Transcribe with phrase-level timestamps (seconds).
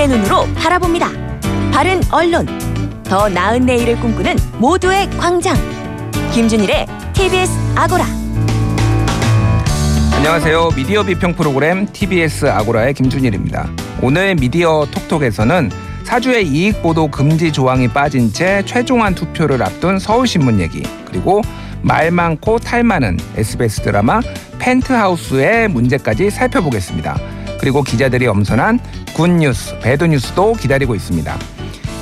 [0.00, 1.10] 시민의 눈으로 바라봅니다.
[1.72, 2.46] 바른 언론,
[3.04, 5.54] 더 나은 내일을 꿈꾸는 모두의 광장.
[6.32, 8.06] 김준일의 TBS 아고라.
[10.14, 10.70] 안녕하세요.
[10.74, 13.68] 미디어 비평 프로그램 TBS 아고라의 김준일입니다.
[14.02, 15.70] 오늘 미디어 톡톡에서는
[16.04, 21.42] 사주의 이익 보도 금지 조항이 빠진 채 최종안 투표를 앞둔 서울신문 얘기 그리고
[21.82, 24.20] 말 많고 탈 많은 SBS 드라마
[24.58, 27.39] 펜트하우스의 문제까지 살펴보겠습니다.
[27.60, 28.80] 그리고 기자들이 엄선한
[29.14, 31.38] 굿뉴스, 배드뉴스도 기다리고 있습니다.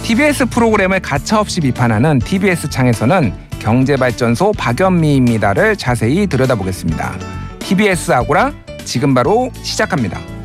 [0.04, 7.14] TBS 프로그램을 가차없이 비판하는 TBS 창에서는 경제발전소 박연미입니다를 자세히 들여다보겠습니다.
[7.58, 8.52] TBS 아고라
[8.84, 10.37] 지금 바로 시작합니다.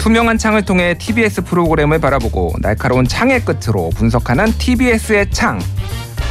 [0.00, 5.58] 투명한 창을 통해 TBS 프로그램을 바라보고 날카로운 창의 끝으로 분석하는 TBS의 창.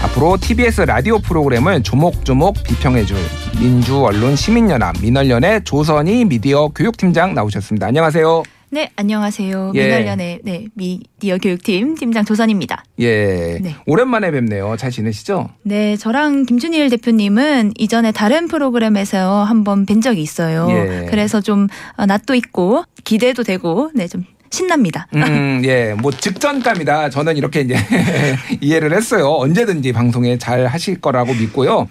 [0.04, 3.18] 앞으로 TBS 라디오 프로그램을 조목조목 비평해줄
[3.60, 7.88] 민주언론 시민연합 민언련의 조선희 미디어 교육팀장 나오셨습니다.
[7.88, 8.44] 안녕하세요.
[8.70, 9.72] 네, 안녕하세요.
[9.76, 9.84] 예.
[9.86, 12.84] 민원련의 네, 미디어 교육팀 팀장 조선입니다.
[13.00, 13.60] 예.
[13.62, 13.76] 네.
[13.86, 14.76] 오랜만에 뵙네요.
[14.78, 15.50] 잘 지내시죠?
[15.64, 20.68] 네, 저랑 김준일 대표님은 이전에 다른 프로그램에서 한번 뵌 적이 있어요.
[20.70, 21.08] 예.
[21.10, 25.08] 그래서 좀 어, 낯도 있고 기대도 되고 네, 좀 신납니다.
[25.16, 25.94] 음, 예.
[25.94, 27.10] 뭐 직전감이다.
[27.10, 27.76] 저는 이렇게 이제
[28.60, 29.30] 이해를 했어요.
[29.30, 31.88] 언제든지 방송에 잘 하실 거라고 믿고요.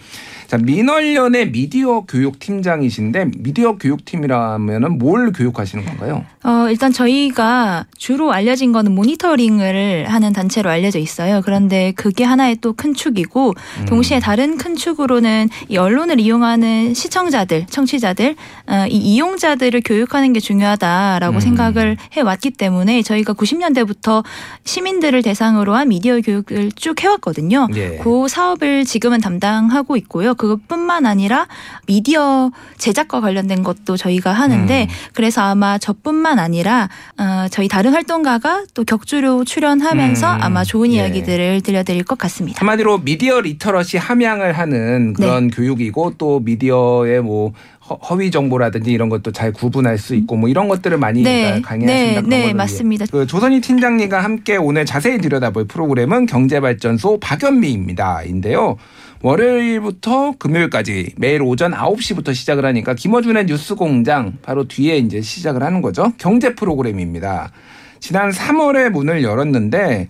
[0.46, 6.24] 자, 민원련의 미디어 교육 팀장이신데 미디어 교육팀이라면은 뭘 교육하시는 건가요?
[6.44, 11.42] 어, 일단 저희가 주로 알려진 거는 모니터링을 하는 단체로 알려져 있어요.
[11.44, 13.84] 그런데 그게 하나의 또 큰 축이고 음.
[13.86, 21.36] 동시에 다른 큰 축으로는 이 언론을 이용하는 시청자들, 청취자들, 어, 이 이용자들을 교육하는 게 중요하다라고
[21.36, 21.40] 음.
[21.40, 24.22] 생각을 해 왔기 때문에 저희가 90년대부터
[24.64, 27.68] 시민들을 대상으로 한 미디어 교육을 쭉 해왔거든요.
[27.76, 27.98] 예.
[28.02, 30.34] 그 사업을 지금은 담당하고 있고요.
[30.36, 31.48] 그것뿐만 아니라
[31.86, 34.94] 미디어 제작과 관련된 것도 저희가 하는데 음.
[35.14, 36.88] 그래서 아마 저뿐만 아니라
[37.18, 40.38] 어, 저희 다른 활동가가 또 격주로 출연하면서 음.
[40.42, 40.96] 아마 좋은 예.
[40.96, 42.60] 이야기들을 들려드릴 것 같습니다.
[42.60, 45.26] 한마디로 미디어 literacy 함양을 하는 네.
[45.26, 47.52] 그런 교육이고 또 미디어의 뭐
[47.88, 51.86] 허- 허위 정보라든지 이런 것도 잘 구분할 수 있고 뭐 이런 것들을 많이 네, 강의하신다
[51.86, 53.06] 네, 그런 네, 맞습니다.
[53.10, 58.76] 그 조선희 팀장님과 함께 오늘 자세히 들여다볼 프로그램은 경제발전소 박연미입니다.인데요.
[59.26, 66.12] 월요일부터 금요일까지 매일 오전 9시부터 시작을 하니까 김어준의 뉴스공장 바로 뒤에 이제 시작을 하는 거죠.
[66.16, 67.50] 경제 프로그램입니다.
[67.98, 70.06] 지난 3월에 문을 열었는데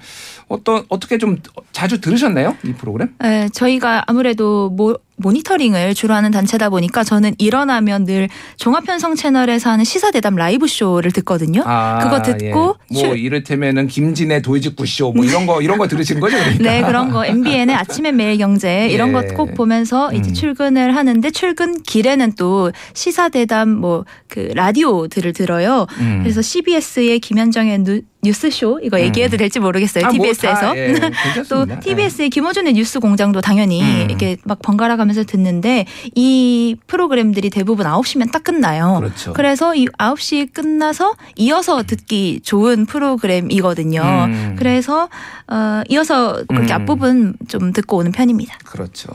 [0.49, 1.38] 어떤 어떻게 좀
[1.72, 2.56] 자주 들으셨나요?
[2.62, 3.15] 이 프로그램?
[3.21, 8.28] 네, 저희가 아무래도 모, 모니터링을 주로 하는 단체다 보니까 저는 일어나면 늘
[8.59, 11.62] 종합편성 채널에서 하는 시사대담 라이브 쇼를 듣거든요.
[11.66, 12.50] 아, 그거 듣고 예.
[12.50, 16.37] 뭐 출- 이를테면은 김진의 도이직구 쇼 뭐 이런 거 이런 거 들으신 거죠?
[16.37, 16.62] 그러니까.
[16.65, 19.12] 네, 그런 거 MBN의 아침의 매일 경제 이런 예.
[19.12, 20.34] 것 꼭 보면서 이제 음.
[20.34, 25.87] 출근을 하는데 출근 길에는 또 시사 대담 뭐 그 라디오들을 들어요.
[26.00, 26.19] 음.
[26.22, 30.06] 그래서 CBS의 김현정의 누, 뉴스쇼 이거 얘기해도 될지 모르겠어요.
[30.06, 30.60] 아, 뭐 TBS에서.
[30.60, 30.94] 다, 예,
[31.48, 31.66] 또.
[31.81, 34.06] TBS의 김호준의 뉴스 공장도 당연히 음.
[34.09, 38.97] 이렇게 막 번갈아 가면서 듣는데 이 프로그램들이 대부분 9시면 딱 끝나요.
[39.00, 39.32] 그렇죠.
[39.32, 44.03] 그래서 이 9시 끝나서 이어서 듣기 좋은 프로그램이거든요.
[44.03, 44.56] 음.
[44.58, 45.08] 그래서
[45.48, 46.81] 어 이어서 그렇게 음.
[46.81, 48.58] 앞부분 좀 듣고 오는 편입니다.
[48.64, 49.12] 그렇죠.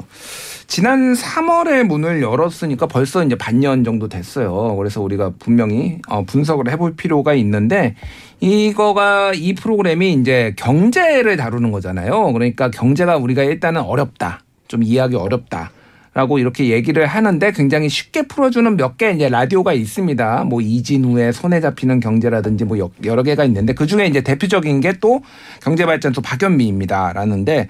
[0.67, 4.73] 지난 3월에 문을 열었으니까 벌써 이제 반년 정도 됐어요.
[4.77, 7.95] 그래서 우리가 분명히 어, 분석을 해볼 필요가 있는데
[8.41, 12.33] 이거가 이 프로그램이 이제 경제를 다루는 거잖아요.
[12.33, 14.41] 그러니까 경제가 우리가 일단은 어렵다.
[14.67, 15.71] 좀 이해하기 어렵다.
[16.13, 20.43] 라고 이렇게 얘기를 하는데 굉장히 쉽게 풀어주는 몇 개 이제 라디오가 있습니다.
[20.43, 24.91] 뭐 이진우의 손에 잡히는 경제라든지 뭐 여- 여러 개가 있는데 그 중에 이제 대표적인 게
[24.99, 25.21] 또
[25.63, 27.13] 경제발전소 박연미입니다.
[27.13, 27.69] 라는데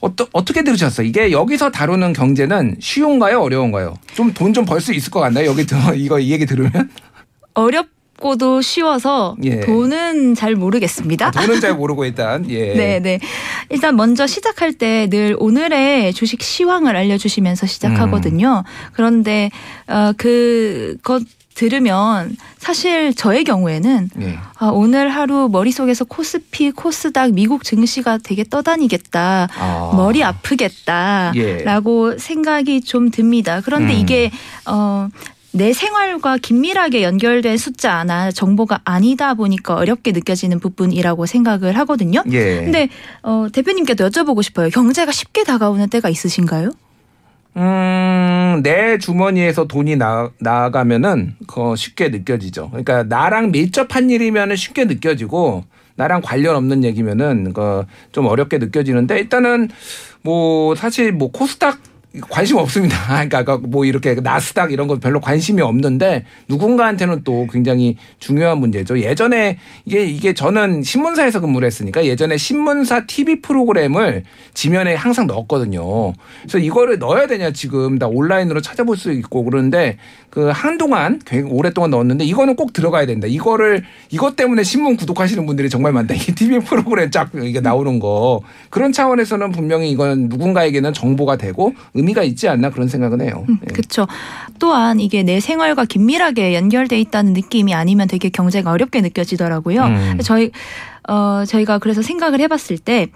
[0.00, 1.06] 어떠, 어떻게 들으셨어요?
[1.06, 3.40] 이게 여기서 다루는 경제는 쉬운가요?
[3.40, 3.94] 어려운가요?
[4.14, 5.46] 좀 돈 좀 벌 수 있을 것 같나요?
[5.48, 6.90] 여기 들 이거 이 얘기 들으면?
[7.54, 7.86] 어렵
[8.20, 9.60] 고도 쉬워서 예.
[9.60, 11.32] 돈은 잘 모르겠습니다.
[11.32, 12.74] 돈은 잘 모르고 일단 예.
[12.78, 13.18] 네, 네.
[13.70, 18.64] 일단 먼저 시작할 때 늘 오늘의 주식 시황을 알려주시면서 시작하거든요.
[18.92, 19.50] 그런데
[19.88, 21.22] 어, 그것
[21.54, 24.38] 들으면 사실 저의 경우에는 예.
[24.56, 29.48] 아, 오늘 하루 머릿속에서 코스피, 코스닥, 미국 증시가 되게 떠다니겠다.
[29.58, 29.92] 아.
[29.94, 31.32] 머리 아프겠다.
[31.34, 31.62] 예.
[31.64, 33.60] 라고 생각이 좀 듭니다.
[33.64, 33.98] 그런데 음.
[33.98, 34.30] 이게,
[34.66, 35.08] 어,
[35.52, 42.22] 내 생활과 긴밀하게 연결된 숫자나 정보가 아니다 보니까 어렵게 느껴지는 부분이라고 생각을 하거든요.
[42.30, 42.56] 예.
[42.56, 42.88] 근데
[43.22, 44.68] 어, 대표님께도 여쭤보고 싶어요.
[44.70, 46.70] 경제가 쉽게 다가오는 때가 있으신가요?
[47.56, 52.68] 음, 내 주머니에서 돈이 나, 나가면은 그 쉽게 느껴지죠.
[52.70, 55.64] 그러니까 나랑 밀접한 일이면은 쉽게 느껴지고
[55.96, 59.68] 나랑 관련 없는 얘기면은 그좀 어렵게 느껴지는데 일단은
[60.22, 61.78] 뭐 사실 뭐 코스닥
[62.28, 62.96] 관심 없습니다.
[63.28, 68.98] 그러니까 뭐 이렇게 나스닥 이런 거 별로 관심이 없는데 누군가한테는 또 굉장히 중요한 문제죠.
[69.00, 74.24] 예전에 이게 이게 저는 신문사에서 근무를 했으니까 예전에 신문사 TV 프로그램을
[74.54, 76.12] 지면에 항상 넣었거든요.
[76.42, 79.96] 그래서 이거를 넣어야 되냐 지금 다 온라인으로 찾아볼 수 있고 그런데
[80.30, 83.26] 그 한동안 오랫동안 넣었는데 이거는 꼭 들어가야 된다.
[83.28, 86.14] 이거를 이것 때문에 신문 구독하시는 분들이 정말 많다.
[86.14, 92.22] 이게 TV 프로그램 쫙 이게 나오는 거 그런 차원에서는 분명히 이건 누군가에게는 정보가 되고 의미가
[92.24, 93.44] 있지 않나 그런 생각은 해요.
[93.48, 93.72] 음, 예.
[93.72, 94.06] 그렇죠.
[94.58, 99.82] 또한 이게 내 생활과 긴밀하게 연결돼 있다는 느낌이 아니면 되게 경제가 어렵게 느껴지더라고요.
[99.84, 100.18] 음.
[100.22, 100.50] 저희
[101.08, 103.08] 어 저희가 그래서 생각을 해봤을 때.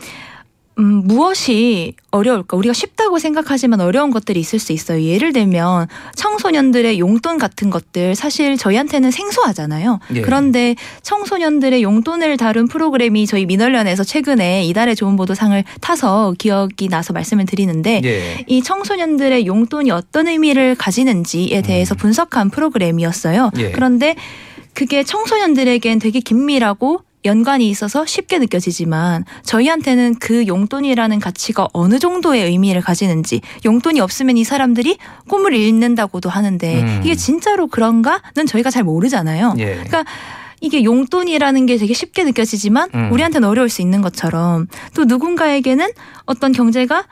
[0.79, 2.57] 음, 무엇이 어려울까?
[2.57, 5.03] 우리가 쉽다고 생각하지만 어려운 것들이 있을 수 있어요.
[5.03, 5.87] 예를 들면
[6.17, 10.01] 청소년들의 용돈 같은 것들 사실 저희한테는 생소하잖아요.
[10.15, 10.21] 예.
[10.23, 17.47] 그런데 청소년들의 용돈을 다룬 프로그램이 저희 민원련에서 최근에 이달의 좋은 보도상을 타서 기억이 나서 말씀을
[17.47, 18.45] 드리는데 예.
[18.47, 23.51] 이 청소년들의 용돈이 어떤 의미를 가지는지에 대해서 분석한 프로그램이었어요.
[23.55, 23.61] 음.
[23.61, 23.71] 예.
[23.71, 24.17] 그런데
[24.73, 32.81] 그게 청소년들에겐 되게 긴밀하고 연관이 있어서 쉽게 느껴지지만 저희한테는 그 용돈이라는 가치가 어느 정도의 의미를
[32.83, 34.99] 가지는지 용돈이 없으면 이 사람들이
[35.29, 37.01] 꿈을 잃는다고도 하는데 음.
[37.03, 39.55] 이게 진짜로 그런가는 저희가 잘 모르잖아요.
[39.59, 39.65] 예.
[39.75, 40.05] 그러니까
[40.61, 43.13] 이게 용돈이라는 게 되게 쉽게 느껴지지만 음.
[43.13, 45.91] 우리한테는 어려울 수 있는 것처럼 또 누군가에게는
[46.25, 47.05] 어떤 경제가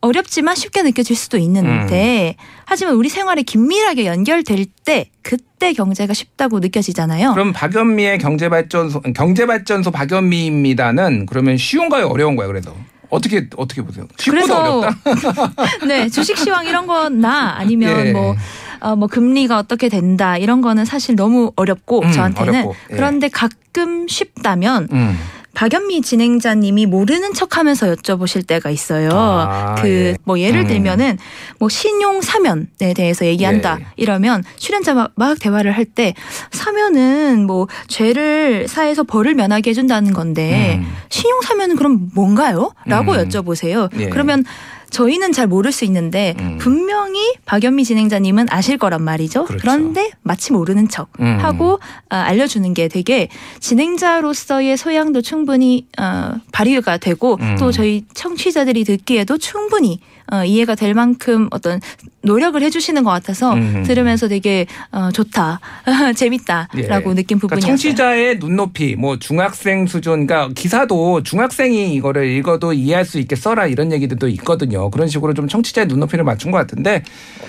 [0.00, 2.44] 어렵지만 쉽게 느껴질 수도 있는데 음.
[2.64, 7.32] 하지만 우리 생활에 긴밀하게 연결될 때 그때 경제가 쉽다고 느껴지잖아요.
[7.32, 12.74] 그럼 박연미의 경제발전소 경제발전소 박연미입니다는 그러면 쉬운가요 어려운가요 그래도
[13.10, 14.06] 어떻게 어떻게 보세요?
[14.18, 14.98] 그래서 어렵다.
[15.88, 18.12] 네 주식 시황 이런 건나 아니면 예.
[18.12, 18.36] 뭐
[18.80, 22.94] 어, 뭐 금리가 어떻게 된다 이런 거는 사실 너무 어렵고 음, 저한테는 어렵고, 예.
[22.94, 25.18] 그런데 가끔 쉽다면 음.
[25.58, 29.10] 박연미 진행자님이 모르는 척하면서 여쭤보실 때가 있어요.
[29.12, 30.16] 아, 그 예.
[30.22, 30.66] 뭐 예를 음.
[30.68, 31.18] 들면은
[31.58, 33.86] 뭐 신용 사면에 대해서 얘기한다 예.
[33.96, 36.12] 이러면 출연자 막, 막 대화를 할 때
[36.52, 40.92] 사면은 뭐 죄를 사해서 벌을 면하게 해준다는 건데 음.
[41.08, 43.28] 신용 사면은 그럼 뭔가요?라고 음.
[43.28, 43.88] 여쭤보세요.
[43.98, 44.10] 예.
[44.10, 44.44] 그러면
[44.90, 46.58] 저희는 잘 모를 수 있는데 음.
[46.58, 49.44] 분명히 박연미 진행자님은 아실 거란 말이죠.
[49.44, 49.60] 그렇죠.
[49.60, 51.38] 그런데 마치 모르는 척 음.
[51.40, 51.74] 하고
[52.10, 53.28] 어, 알려주는 게 되게
[53.60, 57.56] 진행자로서의 소양도 충분히 어, 발휘가 되고 음.
[57.58, 61.80] 또 저희 청취자들이 듣기에도 충분히 어, 이해가 될 만큼 어떤
[62.22, 63.82] 노력을 해주시는 것 같아서 음.
[63.84, 65.60] 들으면서 되게 어, 좋다,
[66.14, 67.14] 재밌다라고 예.
[67.14, 67.66] 느낀 그러니까 부분이었어요.
[67.66, 73.92] 청취자의 눈높이, 뭐 중학생 수준, 그러니까 기사도 중학생이 이거를 읽어도 이해할 수 있게 써라 이런
[73.92, 74.90] 얘기들도 있거든요.
[74.90, 77.02] 그런 식으로 좀 청취자의 눈높이를 맞춘 것 같은데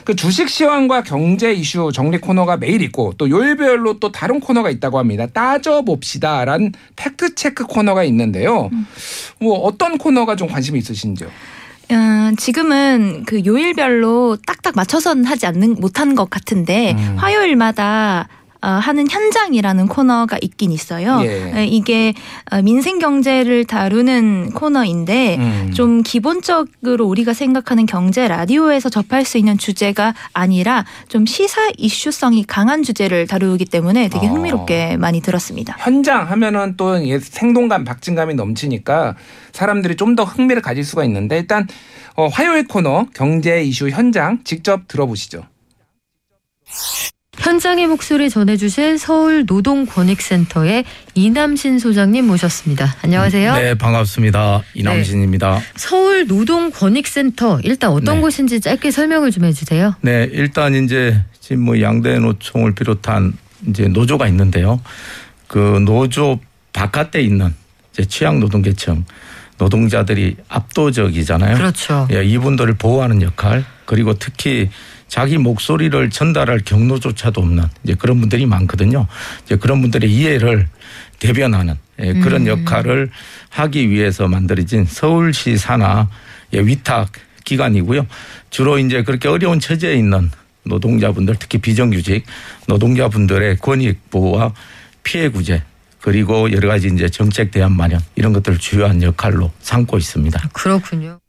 [0.05, 4.99] 그 주식 시황과 경제 이슈 정리 코너가 매일 있고 또 요일별로 또 다른 코너가 있다고
[4.99, 5.27] 합니다.
[5.27, 8.69] 따져봅시다라는 팩트 체크 코너가 있는데요.
[8.71, 8.87] 음.
[9.39, 11.29] 뭐 어떤 코너가 좀 관심이 있으신지요?
[11.91, 17.15] 어, 지금은 그 요일별로 딱딱 맞춰서는 하지 않는 못한 것 같은데 음.
[17.18, 21.21] 화요일마다 어, 하는 현장이라는 코너가 있긴 있어요.
[21.23, 21.61] 예.
[21.61, 22.13] 에, 이게
[22.51, 25.71] 어, 민생 경제를 다루는 코너인데 음.
[25.73, 32.84] 좀 기본적으로 우리가 생각하는 경제 라디오에서 접할 수 있는 주제가 아니라 좀 시사 이슈성이 강한
[32.84, 34.31] 주제를 다루기 때문에 되게 어.
[34.31, 35.77] 흥미롭게 많이 들었습니다.
[35.79, 39.15] 현장 하면은 또 예, 생동감, 박진감이 넘치니까
[39.53, 41.67] 사람들이 좀 더 흥미를 가질 수가 있는데 일단
[42.15, 45.43] 어, 화요일 코너 경제 이슈 현장 직접 들어보시죠.
[47.39, 50.84] 현장의 목소리 전해주실 서울 노동권익센터의
[51.15, 52.96] 이남신 소장님 모셨습니다.
[53.01, 53.55] 안녕하세요.
[53.55, 54.62] 네, 반갑습니다.
[54.74, 55.62] 이남신입니다.
[55.75, 58.22] 서울 노동권익센터 일단 어떤 네.
[58.22, 59.96] 곳인지 짧게 설명을 좀 해주세요.
[60.01, 63.34] 네, 일단 이제 지금 뭐 양대 노총을 비롯한
[63.67, 64.81] 이제 노조가 있는데요.
[65.48, 66.39] 그 노조
[66.74, 67.53] 바깥에 있는
[67.93, 69.05] 이제 취약 노동계층
[69.58, 71.55] 노동자들이 압도적이잖아요.
[71.55, 72.08] 그렇죠.
[72.12, 74.69] 예, 이분들을 보호하는 역할 그리고 특히
[75.10, 79.08] 자기 목소리를 전달할 경로조차도 없는 이제 그런 분들이 많거든요.
[79.44, 80.68] 이제 그런 분들의 이해를
[81.20, 82.48] 대변하는 예, 그런 음.
[82.48, 83.10] 역할을
[83.50, 86.08] 하기 위해서 만들어진 서울시 산하
[86.54, 87.12] 예, 위탁
[87.44, 88.08] 기관이고요.
[88.50, 90.30] 주로 이제 그렇게 어려운 처지에 있는
[90.63, 92.25] 노동자분들 특히 비정규직
[92.68, 94.54] 노동자분들의 권익 보호와
[95.04, 95.63] 피해 구제
[96.01, 100.50] 그리고 여러 가지 이제 정책 대안 마련 이런 것들을 주요한 역할로 삼고 있습니다.
[100.54, 101.20] 그렇군요.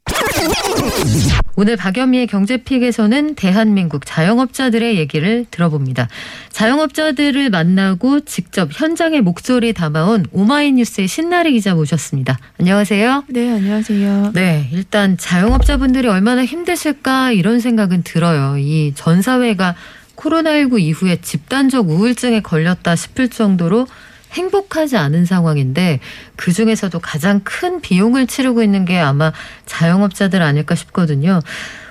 [1.56, 6.08] 오늘 박연미의 경제픽에서는 대한민국 자영업자들의 얘기를 들어봅니다.
[6.52, 12.38] 자영업자들을 만나고 직접 현장의 목소리 담아온 오마이뉴스의 신나리 기자 모셨습니다.
[12.58, 13.24] 안녕하세요.
[13.28, 14.32] 네, 안녕하세요.
[14.34, 18.56] 네, 일단 자영업자분들이 얼마나 힘드실까 이런 생각은 들어요.
[18.58, 19.74] 이 전 사회가
[20.16, 23.86] 코로나19 이후에 집단적 우울증에 걸렸다 싶을 정도로
[24.32, 26.00] 행복하지 않은 상황인데
[26.36, 29.32] 그 중에서도 가장 큰 비용을 치르고 있는 게 아마
[29.66, 31.40] 자영업자들 아닐까 싶거든요.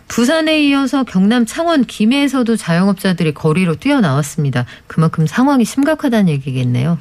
[0.10, 4.66] 부산에 이어서 경남 창원 김해에서도 자영업자들이 거리로 뛰어나왔습니다.
[4.88, 6.98] 그만큼 상황이 심각하다는 얘기겠네요.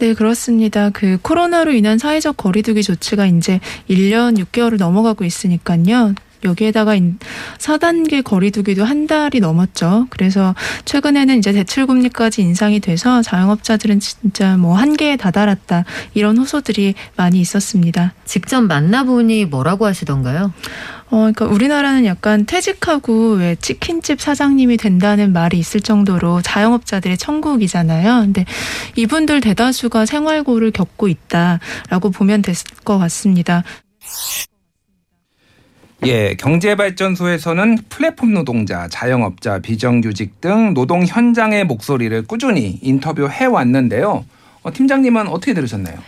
[0.00, 0.90] 네, 그렇습니다.
[0.90, 6.14] 그 코로나로 인한 사회적 거리두기 조치가 이제 1년 6개월을 넘어가고 있으니까요.
[6.44, 6.94] 여기에다가
[7.58, 10.06] 4단계 거리두기도 한 달이 넘었죠.
[10.10, 10.54] 그래서
[10.84, 15.84] 최근에는 이제 대출 금리까지 인상이 돼서 자영업자들은 진짜 뭐 한계에 다다랐다.
[16.14, 18.14] 이런 호소들이 많이 있었습니다.
[18.24, 20.52] 직접 만나보니 뭐라고 하시던가요?
[21.10, 28.20] 어, 그러니까 우리나라는 약간 퇴직하고 왜 치킨집 사장님이 된다는 말이 있을 정도로 자영업자들의 천국이잖아요.
[28.20, 28.44] 근데
[28.96, 32.54] 이분들 대다수가 생활고를 겪고 있다라고 보면 될
[32.84, 33.62] 것 같습니다.
[36.06, 44.24] 예, 경제발전소에서는 플랫폼 노동자, 자영업자, 비정규직 등 노동 현장의 목소리를 꾸준히 인터뷰해 왔는데요.
[44.62, 45.98] 어, 팀장님은 어떻게 들으셨나요?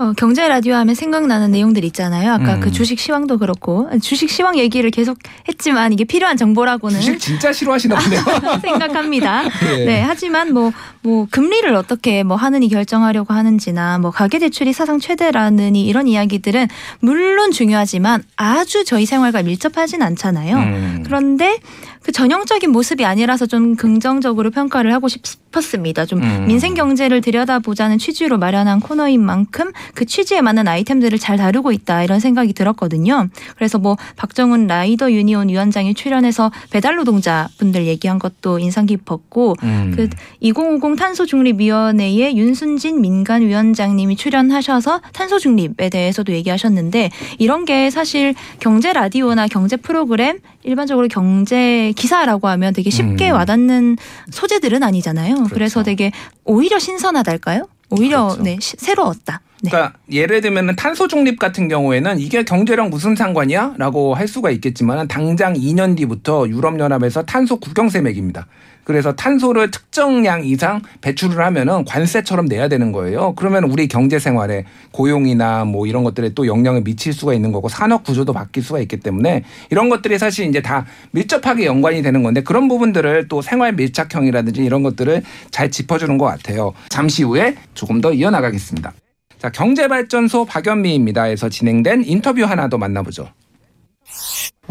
[0.00, 2.32] 어, 경제 라디오 하면 생각나는 내용들 있잖아요.
[2.32, 2.60] 아까 음.
[2.60, 7.96] 그 주식 시황도 그렇고 주식 시황 얘기를 계속 했지만 이게 필요한 정보라고는 주식 진짜 싫어하시나
[7.96, 8.22] 보네요.
[8.64, 9.44] 생각합니다.
[9.44, 9.84] 예.
[9.84, 15.84] 네, 하지만 뭐, 뭐, 금리를 어떻게 뭐 하느니 결정하려고 하는지나 뭐 가계 대출이 사상 최대라느니
[15.84, 16.68] 이런 이야기들은
[17.00, 20.56] 물론 중요하지만 아주 저희 생활과 밀접하진 않잖아요.
[20.56, 21.02] 음.
[21.04, 21.58] 그런데
[22.02, 26.06] 그 전형적인 모습이 아니라서 좀 긍정적으로 평가를 하고 싶었습니다.
[26.06, 26.46] 좀 음.
[26.46, 32.18] 민생 경제를 들여다보자는 취지로 마련한 코너인 만큼 그 취지에 맞는 아이템들을 잘 다루고 있다 이런
[32.20, 33.28] 생각이 들었거든요.
[33.56, 40.10] 그래서 뭐 박정훈 라이더 유니온 위원장이 출연해서 배달 노동자 분들 얘기한 것도 인상 깊었고 음.
[40.42, 48.34] 그2050 탄소 중립 위원회의 윤순진 민간 위원장님이 출연하셔서 탄소 중립에 대해서도 얘기하셨는데 이런 게 사실
[48.58, 53.34] 경제 라디오나 경제 프로그램 일반적으로 경제 기사라고 하면 되게 쉽게 음.
[53.36, 53.96] 와닿는
[54.30, 55.34] 소재들은 아니잖아요.
[55.36, 55.54] 그렇죠.
[55.54, 56.12] 그래서 되게
[56.44, 57.66] 오히려 신선하달까요?
[57.90, 58.42] 오히려 그렇죠.
[58.42, 59.40] 네, 시- 새로웠다.
[59.62, 59.70] 네.
[59.70, 65.52] 그러니까 예를 들면 탄소 중립 같은 경우에는 이게 경제랑 무슨 상관이야?라고 할 수가 있겠지만 당장
[65.54, 68.46] 2년 뒤부터 유럽 연합에서 탄소 국경세 매깁니다.
[68.90, 73.34] 그래서 탄소를 특정량 이상 배출을 하면은 관세처럼 내야 되는 거예요.
[73.36, 78.02] 그러면 우리 경제 생활에 고용이나 뭐 이런 것들에 또 영향을 미칠 수가 있는 거고 산업
[78.02, 82.66] 구조도 바뀔 수가 있기 때문에 이런 것들이 사실 이제 다 밀접하게 연관이 되는 건데 그런
[82.66, 86.72] 부분들을 또 생활 밀착형이라든지 이런 것들을 잘 짚어주는 것 같아요.
[86.88, 88.92] 잠시 후에 조금 더 이어나가겠습니다.
[89.38, 93.28] 자, 경제발전소 박연미입니다에서 진행된 인터뷰 하나 더 만나보죠.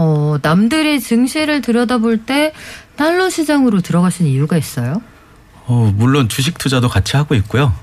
[0.01, 2.53] 어, 남들의 증시를 들여다볼 때
[2.95, 5.01] 달러 시장으로 들어가신 이유가 있어요?
[5.65, 7.73] 어, 물론 주식 투자도 같이 하고 있고요.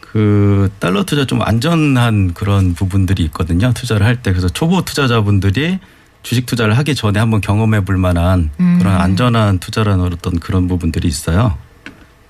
[0.00, 3.74] 그 달러 투자 좀 안전한 그런 부분들이 있거든요.
[3.74, 5.78] 투자를 할 때 그래서 초보 투자자분들이
[6.22, 8.78] 주식 투자를 하기 전에 한번 경험해 볼 만한 음.
[8.78, 11.58] 그런 안전한 투자라는 어떤 그런 부분들이 있어요.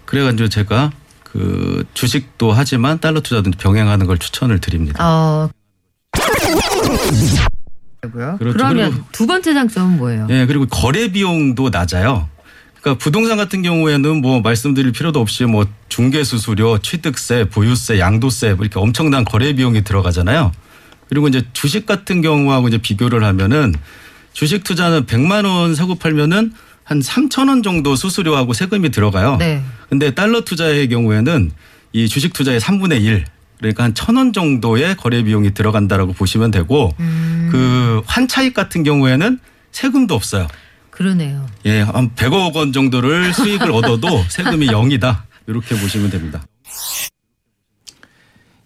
[0.06, 0.90] 그래가지고 제가
[1.22, 4.98] 그 주식도 하지만 달러 투자도 병행하는 걸 추천을 드립니다.
[5.08, 5.48] 어.
[8.00, 8.56] 그렇죠.
[8.56, 10.26] 그러면 두 번째 장점은 뭐예요?
[10.30, 12.28] 예, 그리고 거래 비용도 낮아요.
[12.80, 18.64] 그러니까 부동산 같은 경우에는 뭐 말씀드릴 필요도 없이 뭐 중개 수수료, 취득세, 보유세, 양도세 뭐
[18.64, 20.52] 이렇게 엄청난 거래 비용이 들어가잖아요.
[21.08, 23.74] 그리고 이제 주식 같은 경우하고 이제 비교를 하면은
[24.32, 26.52] 주식 투자는 100만 원 사고 팔면은
[26.84, 29.36] 한 3천 원 정도 수수료하고 세금이 들어가요.
[29.36, 29.62] 네.
[29.90, 31.50] 근데 달러 투자의 경우에는
[31.92, 33.24] 이 주식 투자의 3분의 1
[33.60, 38.82] 그러니까 한 천 원 정도의 거래 비용이 들어간다라고 보시면 되고 음, 그 환 차익 같은
[38.82, 39.38] 경우에는
[39.72, 40.48] 세금도 없어요.
[40.90, 41.46] 그러네요.
[41.66, 45.22] 예, 한 100억 원 정도를 수익을 얻어도 세금이 0이다.
[45.46, 46.42] 이렇게 보시면 됩니다.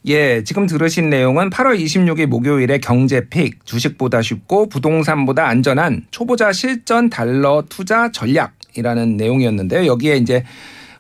[0.07, 7.65] 예, 지금 들으신 내용은 8월 26일 목요일에 경제픽, 주식보다 쉽고 부동산보다 안전한 초보자 실전 달러
[7.71, 9.87] 투자 전략이라는 내용이었는데요.
[9.87, 10.45] 여기에 이제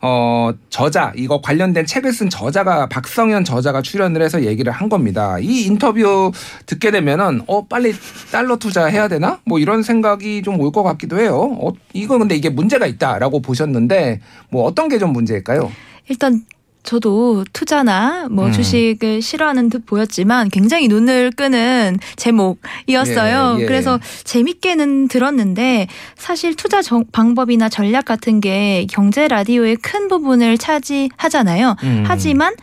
[0.07, 5.39] 어, 저자, 이거 관련된 책을 쓴 저자가 박성현 저자가 출연을 해서 얘기를 한 겁니다.
[5.39, 6.31] 이 인터뷰
[6.67, 7.95] 듣게 되면은, 어, 빨리
[8.31, 9.41] 달러 투자해야 되나?
[9.47, 11.57] 뭐 이런 생각이 좀 올 것 같기도 해요.
[11.59, 14.21] 어, 이거 근데 이게 문제가 있다라고 보셨는데,
[14.51, 15.73] 뭐 어떤 게 좀 문제일까요?
[16.09, 16.43] 일단
[16.85, 18.53] 저도 투자나 뭐 음.
[18.53, 23.57] 주식을 싫어하는 듯 보였지만 굉장히 눈을 끄는 제목이었어요.
[23.59, 23.67] 예, 예.
[23.67, 31.77] 그래서 재밌게는 들었는데 사실 투자 정- 방법이나 전략 같은 게 경제 라디오의 큰 부분을 차지하잖아요.
[31.83, 32.05] 음.
[32.07, 32.55] 하지만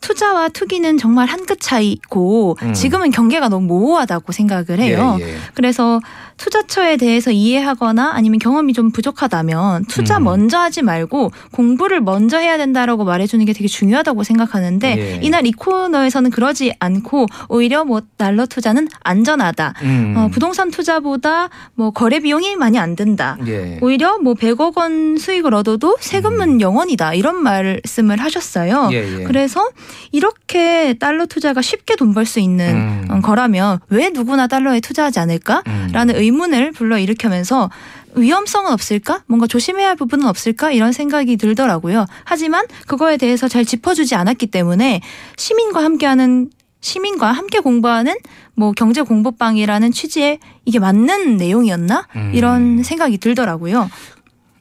[0.00, 2.72] 투자와 투기는 정말 한 끗 차이고 음.
[2.74, 5.16] 지금은 경계가 너무 모호하다고 생각을 해요.
[5.20, 5.34] 예, 예.
[5.54, 6.00] 그래서
[6.38, 10.24] 투자처에 대해서 이해하거나 아니면 경험이 좀 부족하다면 투자 음.
[10.24, 15.20] 먼저 하지 말고 공부를 먼저 해야 된다라고 말해주는 게 되게 중요하다고 생각하는데 예.
[15.22, 19.74] 이날 이 코너에서는 그러지 않고 오히려 뭐 달러 투자는 안전하다.
[19.82, 20.14] 음.
[20.16, 23.38] 어, 부동산 투자보다 뭐 거래 비용이 많이 안 든다.
[23.46, 23.78] 예.
[23.82, 28.86] 오히려 뭐 100억 원 수익을 얻어도 세금은 영원이다 이런 말씀을 하셨어요.
[28.86, 28.92] 음.
[28.92, 29.24] 예, 예.
[29.24, 29.68] 그래서
[30.12, 33.06] 이렇게 달러 투자가 쉽게 돈 벌 수 있는 음.
[33.10, 36.20] 어, 거라면 왜 누구나 달러에 투자하지 않을까라는 음.
[36.28, 37.70] 의문을 불러 일으키면서
[38.14, 39.22] 위험성은 없을까?
[39.26, 40.72] 뭔가 조심해야 할 부분은 없을까?
[40.72, 42.06] 이런 생각이 들더라고요.
[42.24, 45.00] 하지만 그거에 대해서 잘 짚어주지 않았기 때문에
[45.36, 48.14] 시민과 함께하는 시민과 함께 공부하는
[48.54, 52.06] 뭐 경제 공부방이라는 취지에 이게 맞는 내용이었나?
[52.16, 52.32] 음.
[52.34, 53.90] 이런 생각이 들더라고요.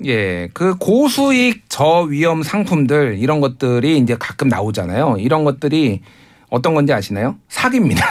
[0.05, 5.17] 예, 그 고수익 저위험 상품들 이런 것들이 이제 가끔 나오잖아요.
[5.19, 6.01] 이런 것들이
[6.49, 7.35] 어떤 건지 아시나요?
[7.49, 8.05] 사기입니다.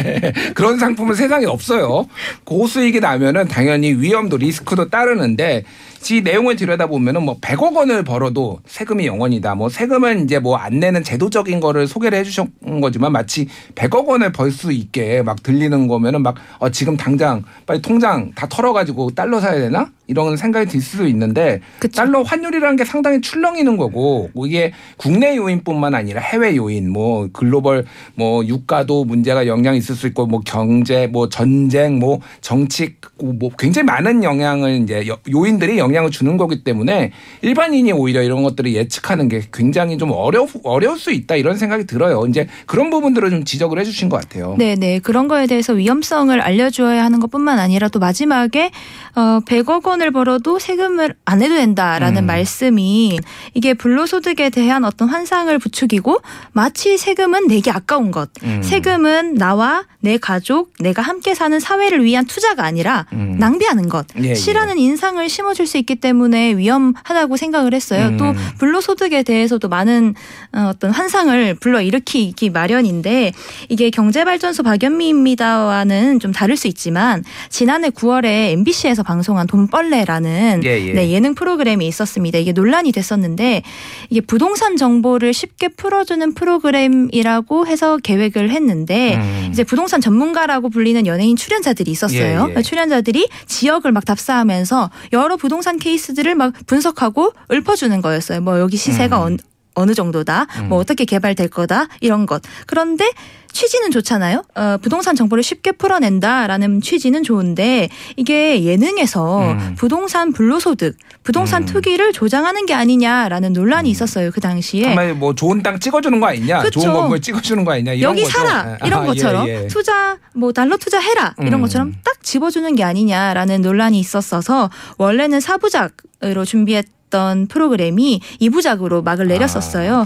[0.54, 2.06] 그런 상품은 세상에 없어요.
[2.44, 5.64] 고수익이 나면은 당연히 위험도 리스크도 따르는데
[6.10, 9.54] 이 내용을 들여다보면은 뭐 100억 원을 벌어도 세금이 영원이다.
[9.54, 14.50] 뭐 세금은 이제 뭐 안 내는 제도적인 거를 소개를 해주신 거지만 마치 100억 원을 벌
[14.54, 19.58] 수 있게 막 들리는 거면은 막 어, 지금 당장 빨리 통장 다 털어가지고 달러 사야
[19.58, 19.90] 되나?
[20.06, 21.96] 이런 생각이 들 수도 있는데 그쵸.
[21.96, 27.73] 달러 환율이라는 게 상당히 출렁이는 거고 뭐 이게 국내 요인뿐만 아니라 해외 요인 뭐 글로벌
[28.14, 33.86] 뭐 유가도 문제가 영향이 있을 수 있고 뭐 경제 뭐 전쟁 뭐 정치 뭐 굉장히
[33.86, 37.12] 많은 영향을 이제 여- 요인들이 영향을 주는 거기 때문에
[37.42, 42.26] 일반인이 오히려 이런 것들을 예측하는 게 굉장히 좀 어려 어려울 수 있다 이런 생각이 들어요.
[42.28, 44.54] 이제 그런 부분들을 좀 지적을 해주신 것 같아요.
[44.58, 44.98] 네, 네.
[44.98, 48.70] 그런 거에 대해서 위험성을 알려줘야 하는 것뿐만 아니라 또 마지막에
[49.16, 52.26] 어 100억 원을 벌어도 세금을 안 해도 된다라는 음.
[52.26, 53.18] 말씀이
[53.54, 56.20] 이게 불로소득에 대한 어떤 환상을 부추기고
[56.52, 58.62] 마치 세금은 내게 아까운 것, 음.
[58.62, 63.36] 세금은 나와 내 가족, 내가 함께 사는 사회를 위한 투자가 아니라 음.
[63.38, 64.34] 낭비하는 것, 예, 예.
[64.34, 68.08] 싫어하는 인상을 심어줄 수 있기 때문에 위험하다고 생각을 했어요.
[68.08, 68.16] 음.
[68.18, 70.14] 또 불로소득에 대해서도 많은
[70.52, 73.32] 어, 어떤 환상을 불러 일으키기 마련인데
[73.70, 80.92] 이게 경제발전소 박연미입니다와는 좀 다를 수 있지만 지난해 9월에 MBC에서 방송한 돈벌레라는 예, 예.
[80.92, 82.38] 네, 예능 프로그램이 있었습니다.
[82.38, 83.62] 이게 논란이 됐었는데
[84.10, 89.48] 이게 부동산 정보를 쉽게 풀어주는 프로그램이라고 해서 계획을 했는데 음.
[89.52, 92.48] 이제 부동산 전문가라고 불리는 연예인 출연자들이 있었어요.
[92.50, 92.62] 예, 예.
[92.62, 98.40] 출연자들이 지역을 막 답사하면서 여러 부동산 케이스들을 막 분석하고 읊어주는 거였어요.
[98.40, 99.38] 뭐 여기 시세가 음.
[99.74, 102.42] 언- 어느 정도다, 뭐 어떻게 개발될 거다 이런 것.
[102.66, 103.10] 그런데
[103.52, 104.42] 취지는 좋잖아요.
[104.56, 109.74] 어, 부동산 정보를 쉽게 풀어낸다라는 취지는 좋은데 이게 예능에서 음.
[109.78, 111.66] 부동산 불로소득, 부동산 음.
[111.66, 115.12] 투기를 조장하는 게 아니냐라는 논란이 있었어요 그 당시에.
[115.12, 116.80] 뭐 좋은 땅 찍어주는 거 아니냐, 그쵸.
[116.80, 118.32] 좋은 건물 찍어주는 거 아니냐 여기 거죠.
[118.38, 118.86] 사라 예.
[118.86, 119.66] 이런 아, 것처럼 예, 예.
[119.68, 121.60] 투자 뭐 달러 투자해라 이런 음.
[121.60, 125.92] 것처럼 딱 집어주는 게 아니냐라는 논란이 있었어서 원래는 사부작
[126.24, 129.98] 으로 준비했 던 프로그램이 이부작으로 막을 내렸었어요.
[130.00, 130.04] 아.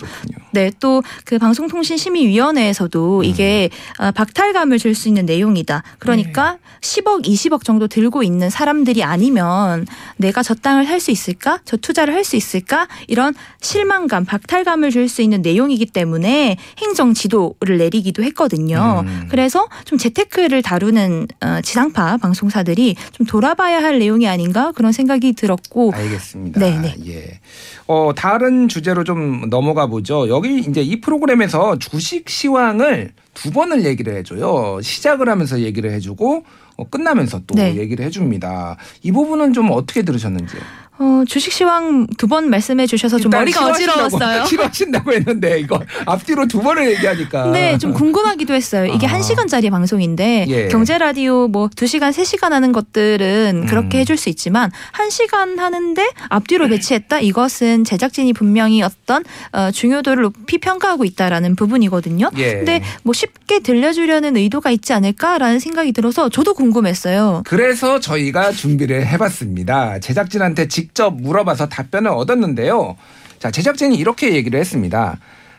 [0.53, 5.83] 네, 또 그 방송통신심의위원회에서도 이게 어, 박탈감을 줄 수 있는 내용이다.
[5.99, 6.59] 그러니까 네.
[6.81, 11.61] 10억, 20억 정도 들고 있는 사람들이 아니면 내가 저 땅을 살 수 있을까?
[11.65, 12.89] 저 투자를 할 수 있을까?
[13.07, 19.05] 이런 실망감, 박탈감을 줄 수 있는 내용이기 때문에 행정 지도를 내리기도 했거든요.
[19.07, 19.29] 음.
[19.31, 25.93] 그래서 좀 재테크를 다루는 어, 지상파 방송사들이 좀 돌아봐야 할 내용이 아닌가 그런 생각이 들었고
[25.95, 26.59] 알겠습니다.
[26.61, 26.95] 네, 네.
[27.07, 27.41] 예.
[27.89, 30.29] 어, 다른 주제로 좀 넘어가 보죠.
[30.29, 34.81] 여기 이제 이 프로그램에서 주식 시황을 두 번을 얘기를 해줘요.
[34.83, 36.45] 시작을 하면서 얘기를 해주고
[36.77, 37.77] 어, 끝나면서 또 네.
[37.77, 38.77] 얘기를 해줍니다.
[39.03, 40.61] 이 부분은 좀 어떻게 들으셨는지요?
[41.01, 44.45] 어, 주식 시황 두 번 말씀해 주셔서 좀 머리가 어지러웠어요.
[44.47, 47.51] 싫어하신다고 했는데 이거 앞뒤로 두 번을 얘기하니까.
[47.53, 48.85] 네, 좀 궁금하기도 했어요.
[48.85, 49.13] 이게 아.
[49.13, 50.69] 한 1시간짜리 방송인데 예.
[50.69, 53.67] 경제 라디오 뭐 2시간, 3시간 하는 것들은 음.
[53.67, 57.21] 그렇게 해줄 수 있지만 1시간 하는데 앞뒤로 배치했다?
[57.21, 62.29] 이것은 제작진이 분명히 어떤 어, 중요도를 높이 평가하고 있다라는 부분이거든요.
[62.37, 62.53] 예.
[62.57, 67.43] 근데 뭐 쉽게 들려주려는 의도가 있지 않을까라는 생각이 들어서 저도 궁금했어요.
[67.47, 70.01] 그래서 저희가 준비를 해봤습니다.
[70.01, 72.97] 제작진한테 직접 물어봐서 답변을 얻었는데요.
[73.39, 75.19] 자, 제작진이 이렇게 얘기를 했습니다.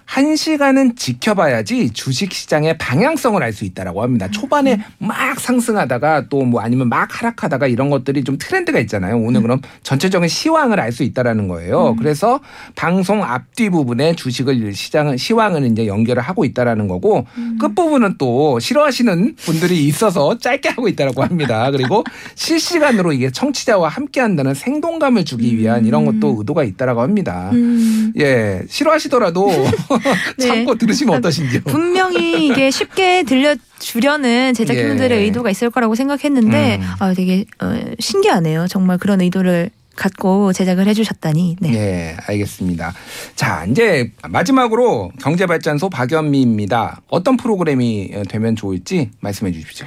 [0.10, 4.28] 한 시간은 지켜봐야지 주식 시장의 방향성을 알 수 있다라고 합니다.
[4.32, 9.18] 초반에 막 상승하다가 또 뭐 아니면 막 하락하다가 이런 것들이 좀 트렌드가 있잖아요.
[9.20, 11.96] 오늘 그럼 전체적인 시황을 알 수 있다라는 거예요.
[12.00, 12.40] 그래서
[12.76, 17.28] 방송 앞뒤 부분에 주식을 시장을 시황을 이제 연결을 하고 있다라는 거고
[17.60, 21.70] 끝 부분은 또 싫어하시는 분들이 있어서 짧게 하고 있다라고 합니다.
[21.70, 27.52] 그리고 실시간으로 이게 청취자와 함께 한다는 생동감을 주기 위한 이런 것도 의도가 있다라고 합니다.
[27.54, 28.12] 음.
[28.18, 29.50] 예, 싫어하시더라도
[30.38, 30.48] 네.
[30.48, 31.62] 참고 들으시면 어떠신지요?
[31.62, 35.24] 분명히 이게 쉽게 들려 주려는 제작진들의 예.
[35.24, 36.88] 의도가 있을 거라고 생각했는데 음.
[37.00, 38.68] 아, 되게 어, 신기하네요.
[38.68, 41.58] 정말 그런 의도를 갖고 제작을 해주셨다니.
[41.60, 41.72] 네.
[41.72, 42.94] 네, 알겠습니다.
[43.36, 47.02] 자, 이제 마지막으로 경제발전소 박연미입니다.
[47.10, 49.86] 어떤 프로그램이 되면 좋을지 말씀해 주십시오.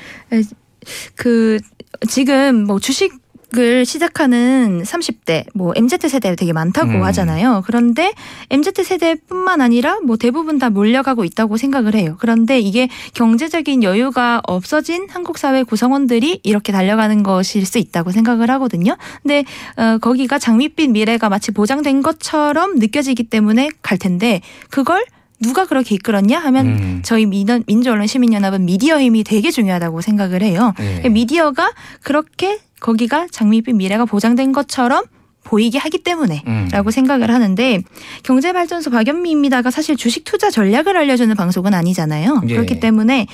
[1.14, 1.59] 그
[2.09, 3.22] 지금 뭐 주식
[3.59, 7.03] 을 시작하는 30대 뭐 MZ 세대 되게 많다고 음.
[7.05, 7.62] 하잖아요.
[7.67, 8.15] 그런데
[8.49, 12.17] MZ 세대뿐만 아니라 뭐 대부분 다 몰려가고 있다고 생각을 해요.
[12.19, 18.97] 그런데 이게 경제적인 여유가 없어진 한국 사회 구성원들이 이렇게 달려가는 것일 수 있다고 생각을 하거든요.
[19.23, 19.45] 근데
[19.77, 25.05] 어, 거기가 장밋빛 미래가 마치 보장된 것처럼 느껴지기 때문에 갈 텐데 그걸
[25.41, 27.01] 누가 그렇게 이끌었냐 하면 음.
[27.05, 30.73] 저희 민원- 민주언론 시민연합은 미디어 힘이 되게 중요하다고 생각을 해요.
[30.79, 31.09] 네.
[31.09, 35.05] 미디어가 그렇게 거기가 장밋빛 미래가 보장된 것처럼
[35.45, 36.68] 보이게 하기 때문에 음.
[36.71, 37.81] 라고 생각을 하는데
[38.23, 42.42] 경제발전소 박연미입니다가 사실 주식 투자 전략을 알려주는 방송은 아니잖아요.
[42.49, 42.55] 예.
[42.55, 43.27] 그렇기 때문에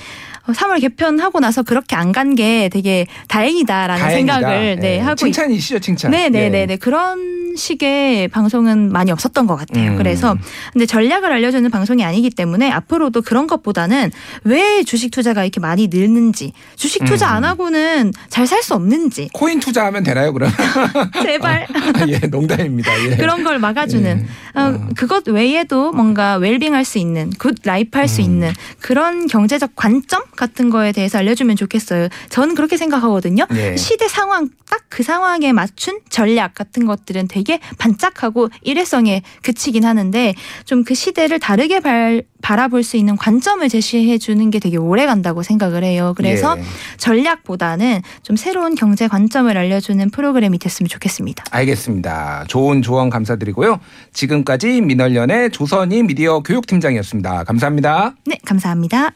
[0.53, 4.33] 3월 개편하고 나서 그렇게 안 간 게 되게 다행이다라는 다행이다.
[4.35, 4.99] 생각을 네, 예.
[4.99, 6.11] 하고 있- 칭찬이시죠, 칭찬.
[6.11, 6.75] 네네네네 예.
[6.77, 9.91] 그런 식의 방송은 많이 없었던 것 같아요.
[9.91, 9.97] 음.
[9.97, 10.37] 그래서
[10.71, 14.11] 근데 전략을 알려주는 방송이 아니기 때문에 앞으로도 그런 것보다는
[14.43, 17.37] 왜 주식 투자가 이렇게 많이 늘는지 주식 투자 음.
[17.37, 20.49] 안 하고는 잘 살 수 없는지 코인 투자하면 되나요, 그럼?
[21.23, 21.67] 제발
[22.07, 22.91] 예, 농담입니다.
[23.11, 23.15] 예.
[23.17, 24.59] 그런 걸 막아주는 예.
[24.59, 28.25] 어, 그것 외에도 뭔가 웰빙할 수 있는 good life 할수 음.
[28.25, 32.07] 있는 그런 경제적 관점 같은 거에 대해서 알려주면 좋겠어요.
[32.29, 33.45] 저는 그렇게 생각하거든요.
[33.53, 33.75] 예.
[33.75, 40.33] 시대 상황 딱 그 상황에 맞춘 전략 같은 것들은 되게 반짝하고 일회성에 그치긴 하는데
[40.65, 45.43] 좀 그 시대를 다르게 발, 바라볼 수 있는 관점을 제시해 주는 게 되게 오래 간다고
[45.43, 46.13] 생각을 해요.
[46.17, 46.63] 그래서 예.
[46.97, 51.43] 전략보다는 좀 새로운 경제 관점을 알려주는 프로그램이 됐으면 좋겠습니다.
[51.51, 52.45] 알겠습니다.
[52.47, 53.79] 좋은 조언 감사드리고요.
[54.13, 57.43] 지금까지 민원련의 조선희 미디어 교육팀장이었습니다.
[57.43, 58.15] 감사합니다.
[58.25, 59.11] 네, 감사합니다.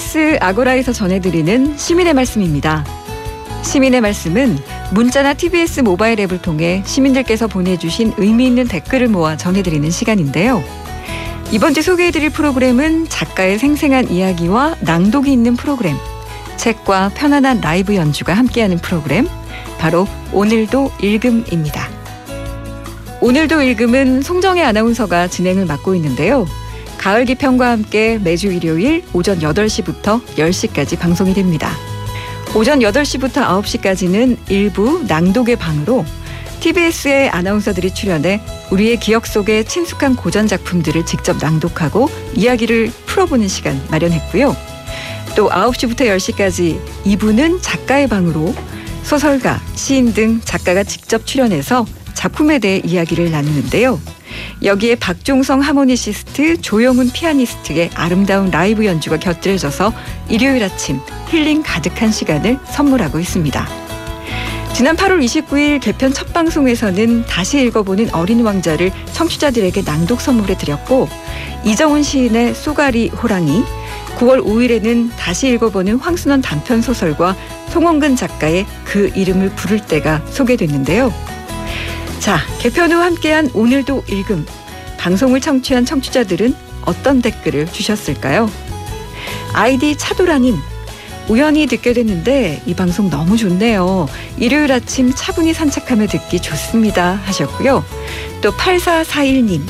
[0.00, 2.86] TBS 아고라에서 전해드리는 시민의 말씀입니다.
[3.62, 4.58] 시민의 말씀은
[4.92, 10.64] 문자나 TBS 모바일 앱을 통해 시민들께서 보내주신 의미 있는 댓글을 모아 전해드리는 시간인데요.
[11.52, 15.96] 이번 주 소개해드릴 프로그램은 작가의 생생한 이야기와 낭독이 있는 프로그램,
[16.56, 19.28] 책과 편안한 라이브 연주가 함께하는 프로그램,
[19.78, 21.88] 바로 오늘도 읽음입니다.
[23.20, 26.46] 오늘도 읽음은 송정혜 아나운서가 진행을 맡고 있는데요.
[27.00, 31.72] 가을 기편과 함께 매주 일요일 오전 8시부터 10시까지 방송이 됩니다.
[32.54, 36.04] 오전 8시부터 9시까지는 일부 낭독의 방으로
[36.60, 44.54] TBS의 아나운서들이 출연해 우리의 기억 속의 친숙한 고전 작품들을 직접 낭독하고 이야기를 풀어보는 시간 마련했고요.
[45.36, 48.54] 또 9시부터 10시까지 2부는 작가의 방으로
[49.04, 54.00] 소설가, 시인 등 작가가 직접 출연해서 작품에 대해 이야기를 나누는데요.
[54.62, 59.92] 여기에 박종성 하모니시스트, 조영훈 피아니스트의 아름다운 라이브 연주가 곁들여져서
[60.28, 63.90] 일요일 아침 힐링 가득한 시간을 선물하고 있습니다.
[64.72, 71.08] 지난 8월 29일 개편 첫 방송에서는 다시 읽어보는 어린 왕자를 청취자들에게 낭독 선물해 드렸고
[71.64, 73.62] 이정훈 시인의 쏘가리 호랑이
[74.16, 77.36] 9월 5일에는 다시 읽어보는 황순원 단편 소설과
[77.68, 81.12] 송원근 작가의 그 이름을 부를 때가 소개됐는데요.
[82.20, 84.46] 자, 개편 후 함께한 오늘도 읽음.
[84.98, 88.50] 방송을 청취한 청취자들은 어떤 댓글을 주셨을까요?
[89.54, 90.54] 아이디 차도라님.
[91.28, 94.06] 우연히 듣게 됐는데 이 방송 너무 좋네요.
[94.36, 97.20] 일요일 아침 차분히 산책하며 듣기 좋습니다.
[97.24, 97.84] 하셨고요.
[98.42, 99.62] 또 8441님.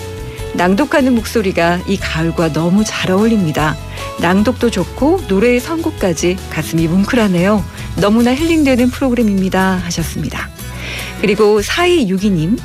[0.54, 3.76] 낭독하는 목소리가 이 가을과 너무 잘 어울립니다.
[4.20, 7.64] 낭독도 좋고 노래의 선곡까지 가슴이 뭉클하네요.
[8.00, 9.80] 너무나 힐링되는 프로그램입니다.
[9.84, 10.50] 하셨습니다.
[11.20, 12.58] 그리고 4262님,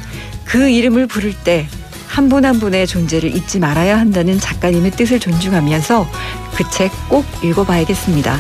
[0.45, 1.67] 그 이름을 부를 때
[2.07, 6.07] 한분한 분의 존재를 잊지 말아야 한다는 작가님의 뜻을 존중하면서
[6.55, 8.38] 그 책 꼭 읽어봐야겠습니다.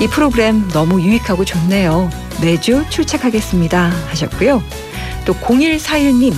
[0.00, 2.10] 이 프로그램 너무 유익하고 좋네요.
[2.42, 3.92] 매주 출첵하겠습니다.
[4.08, 4.60] 하셨고요.
[5.24, 6.34] 또 0141님,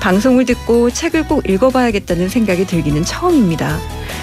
[0.00, 3.78] 방송을 듣고 책을 꼭 읽어봐야겠다는 생각이 들기는 처음입니다.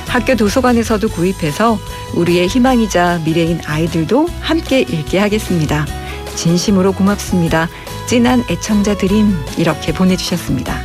[0.08, 1.80] 학교 도서관에서도 구입해서
[2.16, 5.88] 우리의 희망이자 미래인 아이들도 함께 읽게 하겠습니다.
[6.36, 7.70] 진심으로 고맙습니다.
[8.10, 10.82] 찐한 애청자 드림 이렇게 보내주셨습니다.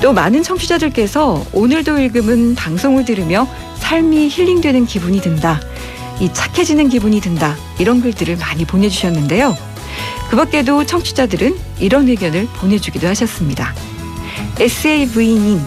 [0.00, 3.48] 또 많은 청취자들께서 오늘도 읽음은 방송을 들으며
[3.78, 5.60] 삶이 힐링되는 기분이 든다.
[6.20, 7.56] 이 착해지는 기분이 든다.
[7.80, 9.56] 이런 글들을 많이 보내주셨는데요.
[10.30, 13.74] 그 밖에도 청취자들은 이런 의견을 보내주기도 하셨습니다.
[14.60, 15.60] SAV님,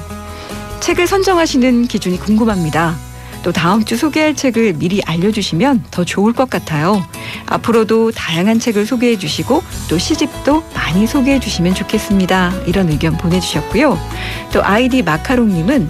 [0.80, 2.96] 책을 선정하시는 기준이 궁금합니다.
[3.44, 7.04] 또 다음 주 소개할 책을 미리 알려주시면 더 좋을 것 같아요.
[7.48, 12.54] 앞으로도 다양한 책을 소개해 주시고 또 시집도 많이 소개해 주시면 좋겠습니다.
[12.68, 13.98] 이런 의견 보내주셨고요.
[14.54, 15.90] 또 아이디 마카롱님은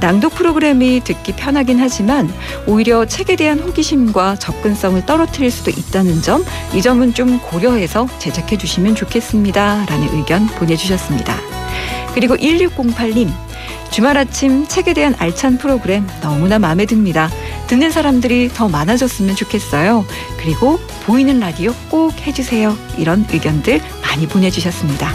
[0.00, 2.32] 낭독 프로그램이 듣기 편하긴 하지만
[2.66, 8.94] 오히려 책에 대한 호기심과 접근성을 떨어뜨릴 수도 있다는 점, 이 점은 좀 고려해서 제작해 주시면
[8.94, 9.86] 좋겠습니다.
[9.86, 11.34] 라는 의견 보내주셨습니다.
[12.14, 13.28] 그리고 1608님,
[13.90, 17.28] 주말 아침 책에 대한 알찬 프로그램 너무나 마음에 듭니다.
[17.66, 20.04] 듣는 사람들이 더 많아졌으면 좋겠어요.
[20.38, 22.76] 그리고 보이는 라디오 꼭 해주세요.
[22.96, 25.14] 이런 의견들 많이 보내주셨습니다.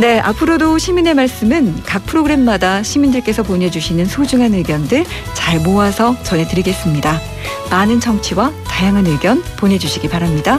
[0.00, 7.20] 네, 앞으로도 시민의 말씀은 각 프로그램마다 시민들께서 보내주시는 소중한 의견들 잘 모아서 전해드리겠습니다.
[7.70, 10.58] 많은 청취와 다양한 의견 보내주시기 바랍니다.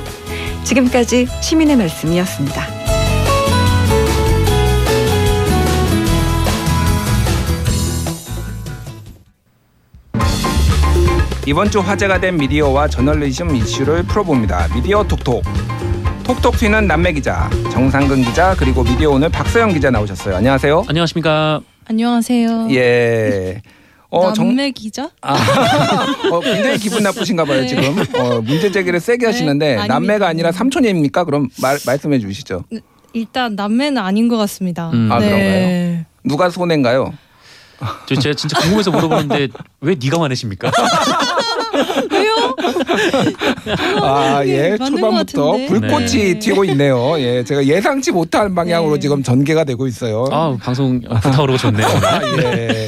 [0.63, 2.74] 지금까지 시민의 말씀이었습니다.
[11.47, 14.67] 이번 주 화제가 된 미디어와 저널리즘 이슈를 풀어봅니다.
[14.73, 15.43] 미디어 톡톡.
[16.23, 20.37] 톡톡 튀는 남매 기자, 정상근 기자, 그리고 미디어 오늘 박서영 기자 나오셨어요.
[20.37, 20.85] 안녕하세요.
[20.87, 21.61] 안녕하십니까.
[21.87, 22.69] 안녕하세요.
[22.71, 23.61] 예.
[24.09, 25.11] 어, 남매 기자?
[25.21, 25.35] 아,
[26.31, 27.67] 어, 굉장히 기분 나쁘신가 봐요, 네.
[27.67, 27.83] 지금.
[28.19, 29.93] 어, 문제 제기를 세게 네, 하시는데, 아닙니다.
[29.93, 31.25] 남매가 아니라 삼촌입니까?
[31.25, 32.63] 그럼 말, 말씀해 주시죠.
[33.13, 34.89] 일단 남매는 아닌 것 같습니다.
[34.89, 35.11] 음.
[35.11, 35.27] 아, 네.
[35.27, 36.05] 그런가요?
[36.23, 37.13] 누가 손해인가요?
[38.07, 39.47] 저 제가 진짜 궁금해서 물어보는데
[39.81, 40.71] 왜 네가 화내십니까?
[42.11, 42.55] 왜요?
[44.01, 44.77] 아, 예.
[44.79, 45.51] 맞는 것 초반부터.
[45.67, 46.39] 불꽃이 네.
[46.39, 47.15] 튀고 있네요.
[47.19, 47.43] 예.
[47.43, 48.99] 제가 예상치 못한 방향으로 네.
[49.01, 50.25] 지금 전개가 되고 있어요.
[50.31, 51.85] 아 방송 불타오르고 좋네요.
[51.87, 52.87] 아, 예.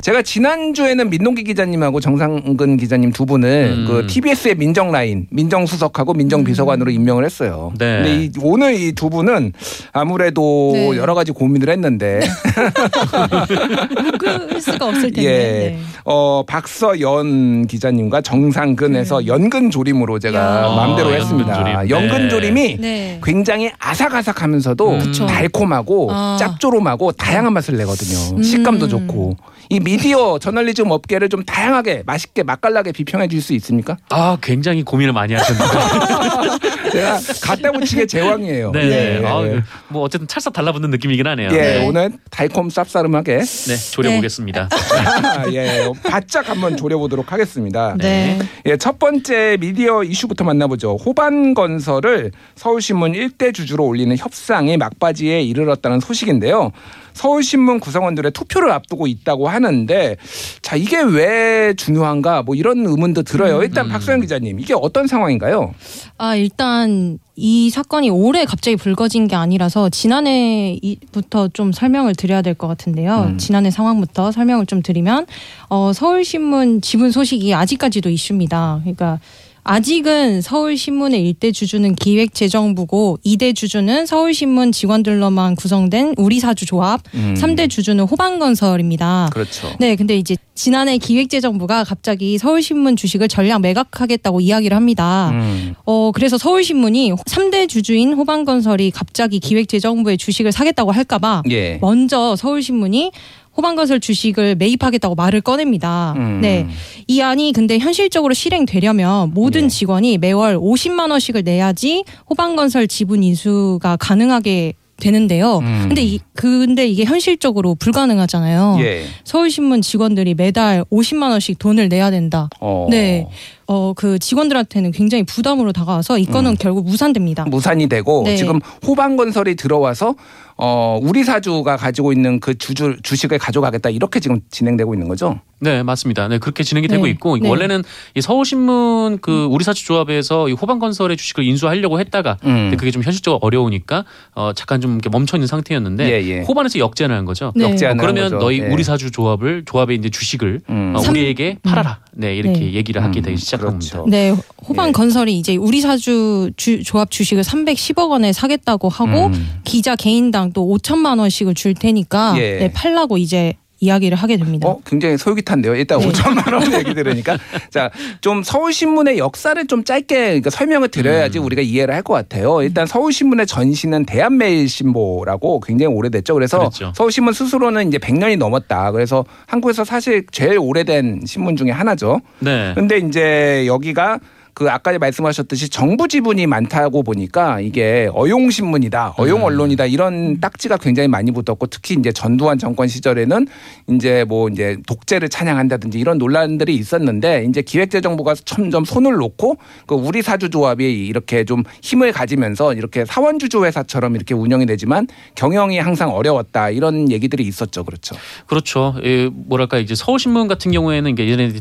[0.00, 3.84] 제가 지난주에는 민동기 기자님하고 정상근 기자님 두 분을 음.
[3.86, 7.72] 그 TBS의 민정 라인, 민정 수석하고 민정 비서관으로 임명을 했어요.
[7.78, 7.96] 네.
[8.02, 9.52] 근데 이, 오늘 이 두 분은
[9.92, 10.96] 아무래도 네.
[10.96, 12.20] 여러 가지 고민을 했는데
[14.18, 15.24] 묶을 수가 없을 텐데.
[15.24, 15.28] 예.
[15.28, 15.78] 네.
[16.04, 20.74] 어, 박서연 기자님과 정상근에서 연근 조림으로 제가 야.
[20.74, 21.88] 마음대로 아, 했습니다.
[21.88, 22.54] 연근 조림.
[22.54, 22.54] 네.
[22.54, 23.20] 조림 이 네.
[23.22, 25.12] 굉장히 아삭아삭하면서도 음.
[25.26, 26.36] 달콤하고 아.
[26.38, 28.36] 짭조름하고 다양한 맛을 내거든요.
[28.36, 28.42] 음.
[28.42, 29.36] 식감도 좋고
[29.70, 33.96] 이 미디어 저널리즘 업계를 좀 다양하게 맛있게 맛깔나게 비평해 줄 수 있습니까?
[34.08, 36.64] 아 굉장히 고민을 많이 하셨는데.
[36.94, 38.70] 제가 갖다 붙이게 제왕이에요.
[38.72, 39.20] 네.
[39.20, 39.26] 예.
[39.26, 39.42] 아,
[39.88, 41.48] 뭐 어쨌든 찰싹 달라붙는 느낌이긴 하네요.
[41.52, 41.86] 예, 네.
[41.86, 44.68] 오늘 달콤 쌉싸름하게 네, 조려보겠습니다.
[45.52, 47.96] 예, 바짝 한번 조려보도록 하겠습니다.
[47.98, 48.38] 네.
[48.66, 50.96] 예, 첫 번째 미디어 이슈부터 만나보죠.
[50.96, 56.70] 호반 건설을 서울신문 일대 주주로 올리는 협상이 막바지에 이르렀다는 소식인데요.
[57.14, 60.16] 서울신문 구성원들의 투표를 앞두고 있다고 하는데
[60.62, 63.62] 자 이게 왜 중요한가 뭐 이런 의문도 들어요.
[63.62, 63.90] 일단 음.
[63.90, 65.74] 박소영 기자님 이게 어떤 상황인가요?
[66.18, 72.68] 아 일단 이 사건이 올해 갑자기 불거진 게 아니라서 지난해부터 좀 설명을 드려야 될 것
[72.68, 73.30] 같은데요.
[73.30, 73.38] 음.
[73.38, 75.26] 지난해 상황부터 설명을 좀 드리면
[75.68, 78.80] 어, 서울신문 지분 소식이 아직까지도 이슈입니다.
[78.82, 79.18] 그러니까
[79.64, 87.34] 아직은 서울신문의 일대 주주는 기획재정부고 이대 주주는 서울신문 직원들로만 구성된 우리사주 조합, 음.
[87.34, 89.30] 삼대 주주는 호반건설입니다.
[89.32, 89.74] 그렇죠.
[89.80, 95.30] 네, 근데 이제 지난해 기획재정부가 갑자기 서울신문 주식을 전량 매각하겠다고 이야기를 합니다.
[95.32, 95.74] 음.
[95.86, 101.78] 어, 그래서 서울신문이 3대 주주인 호반건설이 갑자기 기획재정부의 주식을 사겠다고 할까봐 예.
[101.80, 103.12] 먼저 서울신문이
[103.56, 106.14] 호반건설 주식을 매입하겠다고 말을 꺼냅니다.
[106.16, 106.40] 음.
[106.40, 106.66] 네.
[107.06, 109.68] 이 안이 근데 현실적으로 실행되려면 모든 예.
[109.68, 115.58] 직원이 매월 50만 원씩을 내야지 호반건설 지분 인수가 가능하게 되는데요.
[115.58, 115.84] 음.
[115.88, 118.76] 근데 이 근데 이게 현실적으로 불가능하잖아요.
[118.80, 119.04] 예.
[119.24, 122.48] 서울신문 직원들이 매달 50만 원씩 돈을 내야 된다.
[122.60, 122.86] 어.
[122.90, 123.26] 네.
[123.66, 126.56] 어, 그 직원들한테는 굉장히 부담으로 다가와서 이 건은 음.
[126.58, 127.44] 결국 무산됩니다.
[127.44, 128.36] 무산이 되고 네.
[128.36, 130.14] 지금 호반건설이 들어와서
[130.56, 135.40] 어 우리 사주가 가지고 있는 그 주주 주식을 가져가겠다 이렇게 지금 진행되고 있는 거죠.
[135.58, 136.28] 네, 맞습니다.
[136.28, 136.94] 네, 그렇게 진행이 네.
[136.94, 137.48] 되고 있고 네.
[137.48, 137.82] 원래는
[138.14, 142.48] 이 서울신문 그 우리 사주 조합에서 이 호반건설의 주식을 인수하려고 했다가 음.
[142.54, 144.04] 근데 그게 좀 현실적으로 어려우니까
[144.36, 146.40] 어 잠깐 좀 이렇게 멈춰 있는 상태였는데 예, 예.
[146.42, 147.52] 호반에서 역제안을 한 거죠.
[147.56, 147.64] 네.
[147.64, 148.38] 역제안을 한 그러면 거죠.
[148.38, 148.66] 너희 예.
[148.68, 150.92] 우리 사주 조합을 조합의 이제 주식을 음.
[150.94, 151.98] 어, 삼- 우리에게 팔아라.
[152.12, 152.72] 네, 이렇게 네.
[152.74, 153.92] 얘기를 하게 음, 되기 시작 합니다.
[153.92, 154.10] 그렇죠.
[154.10, 154.34] 네,
[154.68, 154.92] 호반 예.
[154.92, 159.60] 건설이 이제 우리 사주 주, 조합 주식을 310억 원에 사겠다고 하고 음.
[159.64, 162.58] 기자 개인당 또 5천만 원씩을 줄 테니까 예.
[162.58, 164.68] 네, 팔라고 이제 이야기를 하게 됩니다.
[164.68, 165.74] 어, 굉장히 솔깃한데요.
[165.74, 166.08] 일단 네.
[166.08, 167.36] 5천만 원 얘기 들으니까
[167.70, 171.44] 자, 좀 서울신문의 역사를 좀 짧게 그러니까 설명을 드려야지 음.
[171.44, 172.62] 우리가 이해를 할 것 같아요.
[172.62, 176.34] 일단 서울신문의 전신은 대한매일신보라고 굉장히 오래됐죠.
[176.34, 176.92] 그래서 그렇죠.
[176.94, 178.92] 서울신문 스스로는 이제 100년이 넘었다.
[178.92, 182.20] 그래서 한국에서 사실 제일 오래된 신문 중에 하나죠.
[182.40, 182.72] 네.
[182.74, 184.18] 근데 이제 여기가
[184.54, 189.44] 그 아까 말씀하셨듯이 정부 지분이 많다고 보니까 이게 어용 신문이다, 어용 음.
[189.44, 193.48] 언론이다 이런 딱지가 굉장히 많이 붙었고 특히 이제 전두환 정권 시절에는
[193.90, 200.22] 이제 뭐 이제 독재를 찬양한다든지 이런 논란들이 있었는데 이제 기획재정부가 점점 손을 놓고 그 우리
[200.22, 206.10] 사주 조합이 이렇게 좀 힘을 가지면서 이렇게 사원 주주 회사처럼 이렇게 운영이 되지만 경영이 항상
[206.10, 208.14] 어려웠다 이런 얘기들이 있었죠, 그렇죠.
[208.46, 208.94] 그렇죠.
[209.02, 211.52] 예, 뭐랄까 이제 서울신문 같은 경우에는 이게 예전에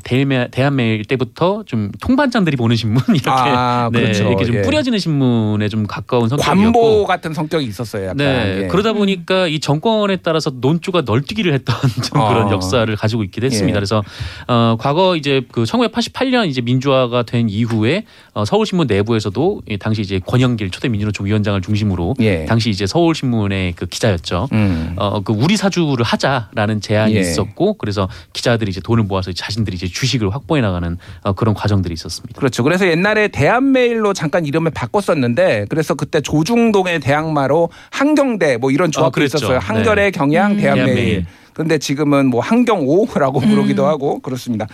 [0.51, 4.27] 대한매일 때부터 좀 통반장들이 보는 신문 이렇게 아, 네, 그렇죠.
[4.27, 4.61] 이렇게 좀 예.
[4.61, 8.17] 뿌려지는 신문에 좀 가까운 성격이었고 관보 같은 성격이 있었어요, 약간.
[8.17, 8.67] 네 예.
[8.67, 12.27] 그러다 보니까 이 정권에 따라서 논조가 널뛰기를 했던 좀 아.
[12.29, 13.75] 그런 역사를 가지고 있기도 했습니다.
[13.75, 13.79] 예.
[13.79, 14.03] 그래서
[14.47, 20.19] 어, 과거 이제 그 1988년 이제 민주화가 된 이후에 어, 서울신문 내부에서도 이 당시 이제
[20.25, 22.45] 권영길 초대 민주노총 위원장을 중심으로 예.
[22.45, 24.49] 당시 이제 서울신문의 그 기자였죠.
[24.51, 24.95] 음.
[24.97, 27.19] 어, 그 우리 사주를 하자라는 제안이 예.
[27.19, 32.37] 있었고 그래서 기자들이 이제 돈을 모아서 자신들이 이제 주식을 확보해 나가는 어, 그런 과정들이 있었습니다.
[32.37, 32.63] 그렇죠.
[32.73, 39.23] 그래서 옛날에 대한메일로 잠깐 이름을 바꿨었는데 그래서 그때 조중동의 대항마로 한경대 뭐 이런 조합도 아.
[39.23, 39.59] 있었어요.
[39.59, 40.57] 한결의 경향 음.
[40.57, 40.85] 대한메일.
[40.95, 41.25] 대한메일.
[41.53, 44.65] 그런데 지금은 뭐 한경오라고 부르기도 하고 그렇습니다.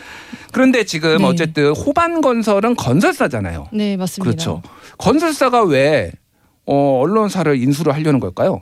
[0.54, 1.26] 그런데 지금 네.
[1.26, 3.68] 어쨌든 호반 건설은 건설사잖아요.
[3.74, 4.24] 네, 맞습니다.
[4.24, 4.62] 그렇죠.
[4.98, 6.14] 건설사가 왜
[6.66, 8.62] 어, 언론사를 인수를 하려는 걸까요?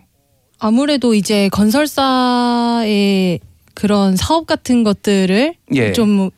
[0.58, 3.40] 아무래도 이제 건설사의
[3.76, 5.92] 그런 사업 같은 것들을 예.
[5.92, 6.32] 좀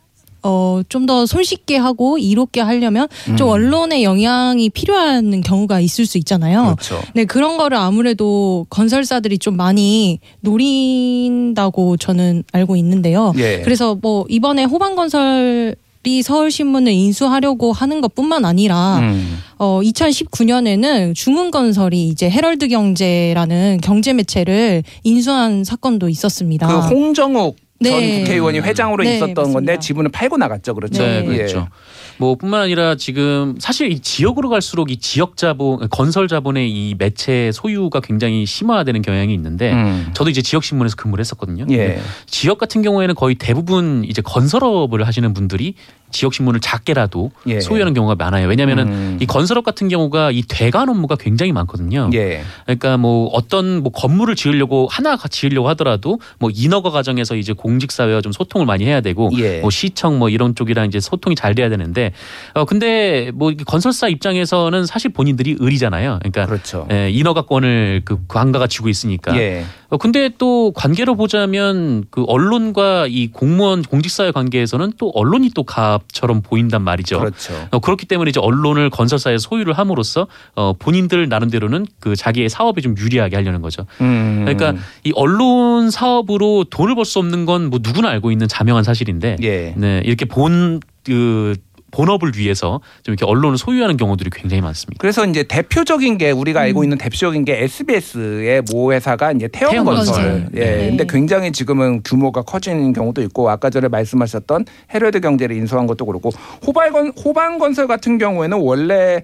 [0.44, 3.52] 어, 좀더 손쉽게 하고 이롭게 하려면 좀 음.
[3.52, 6.76] 언론의 영향이 필요한 경우가 있을 수 있잖아요.
[6.78, 7.02] 그렇죠.
[7.14, 13.34] 네, 그런 거를 아무래도 건설사들이 좀 많이 노린다고 저는 알고 있는데요.
[13.38, 13.62] 예.
[13.64, 15.76] 그래서 뭐 이번에 호반건설
[16.06, 19.38] 이 서울신문을 인수하려고 하는 것뿐만 아니라 음.
[19.60, 26.68] 어 2019년에는 중흥건설이 이제 헤럴드 경제라는 경제 매체를 인수한 사건도 있었습니다.
[26.68, 28.20] 그 홍정욱 전 네.
[28.20, 29.80] 국회의원이 회장으로 네, 있었던 건데 맞습니다.
[29.80, 30.74] 지분을 팔고 나갔죠.
[30.76, 31.02] 그렇죠.
[31.02, 31.38] 네, 네.
[31.38, 31.70] 그렇죠.
[32.18, 37.52] 뭐 뿐만 아니라 지금 사실 이 지역으로 갈수록 이 지역 자본, 건설 자본의 이 매체
[37.54, 40.10] 소유가 굉장히 심화되는 경향이 있는데 음.
[40.14, 41.66] 저도 이제 지역 신문에서 근무를 했었거든요.
[41.72, 42.02] 예.
[42.26, 45.76] 지역 같은 경우에는 거의 대부분 이제 건설업을 하시는 분들이
[46.12, 47.60] 지역 신문을 작게라도 예.
[47.60, 48.48] 소유하는 경우가 많아요.
[48.48, 49.18] 왜냐하면은 음.
[49.22, 52.10] 이 건설업 같은 경우가 이 대관 업무가 굉장히 많거든요.
[52.14, 52.44] 예.
[52.66, 58.22] 그러니까 뭐 어떤 뭐 건물을 지으려고 하나 지으려고 하더라도 뭐 인허가 과정에서 이제 공직 사회와
[58.22, 59.60] 좀 소통을 많이 해야 되고 예.
[59.60, 62.14] 뭐 시청 뭐 이런 쪽이랑 이제 소통이 잘 돼야 되는데
[62.54, 66.20] 어 근데 뭐 건설사 입장에서는 사실 본인들이 을이잖아요.
[66.20, 66.88] 그러니까 그렇죠.
[66.92, 69.38] 예, 인허가권을 그 관가가 쥐고 있으니까.
[69.38, 69.66] 예.
[69.92, 76.42] 어 근데 또 관계로 보자면 그 언론과 이 공무원 공직사회 관계에서는 또 언론이 또 갑처럼
[76.42, 77.20] 보인단 말이죠.
[77.20, 77.54] 그렇죠.
[77.72, 82.96] 어, 그렇기 때문에 이제 언론을 건설사에 소유를 함으로써 어, 본인들 나름대로는 그 자기의 사업에 좀
[82.98, 83.88] 유리하게 하려는 거죠.
[84.02, 84.46] 음.
[84.46, 89.38] 그러니까 이 언론 사업으로 돈을 벌 수 없는 건 뭐 누구나 알고 있는 자명한 사실인데,
[89.42, 89.74] 예.
[89.76, 91.56] 네 이렇게 본그
[91.92, 94.98] 본업을 위해서 좀 이렇게 언론을 소유하는 경우들이 굉장히 많습니다.
[95.00, 96.66] 그래서 이제 대표적인 게 우리가 음.
[96.66, 100.16] 알고 있는 대표적인 게 SBS의 모 회사가 이제 태영건설.
[100.16, 100.50] 태영건설.
[100.56, 100.60] 예.
[100.60, 100.90] 네.
[100.90, 106.32] 근데 굉장히 지금은 규모가 커진 경우도 있고 아까 전에 말씀하셨던 헤럴드 경제를 인수한 것도 그렇고
[106.66, 109.24] 호발건 호반건설 같은 경우에는 원래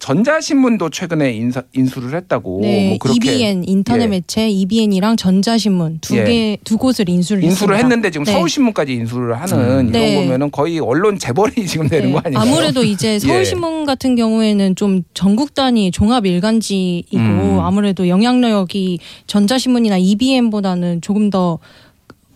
[0.00, 4.08] 전자신문도 최근에 인사, 인수를 했다고 네, 뭐 그렇게 EBN 인터넷 예.
[4.08, 6.24] 매체 EBN이랑 전자신문 두 예.
[6.24, 7.86] 개두 곳을 인수를 인수를 했습니다.
[7.86, 8.32] 했는데 지금 네.
[8.32, 9.62] 서울신문까지 인수를 하는 음.
[9.62, 10.16] 이런 네.
[10.16, 12.42] 보면은 거의 언론 재벌이 지금 되는 네, 거 아닌가요?
[12.42, 17.60] 아무래도 이제 서울신문 같은 경우에는 좀 전국 단위 종합 일간지이고 음.
[17.60, 21.58] 아무래도 영향력이 전자신문이나 EBN보다는 조금 더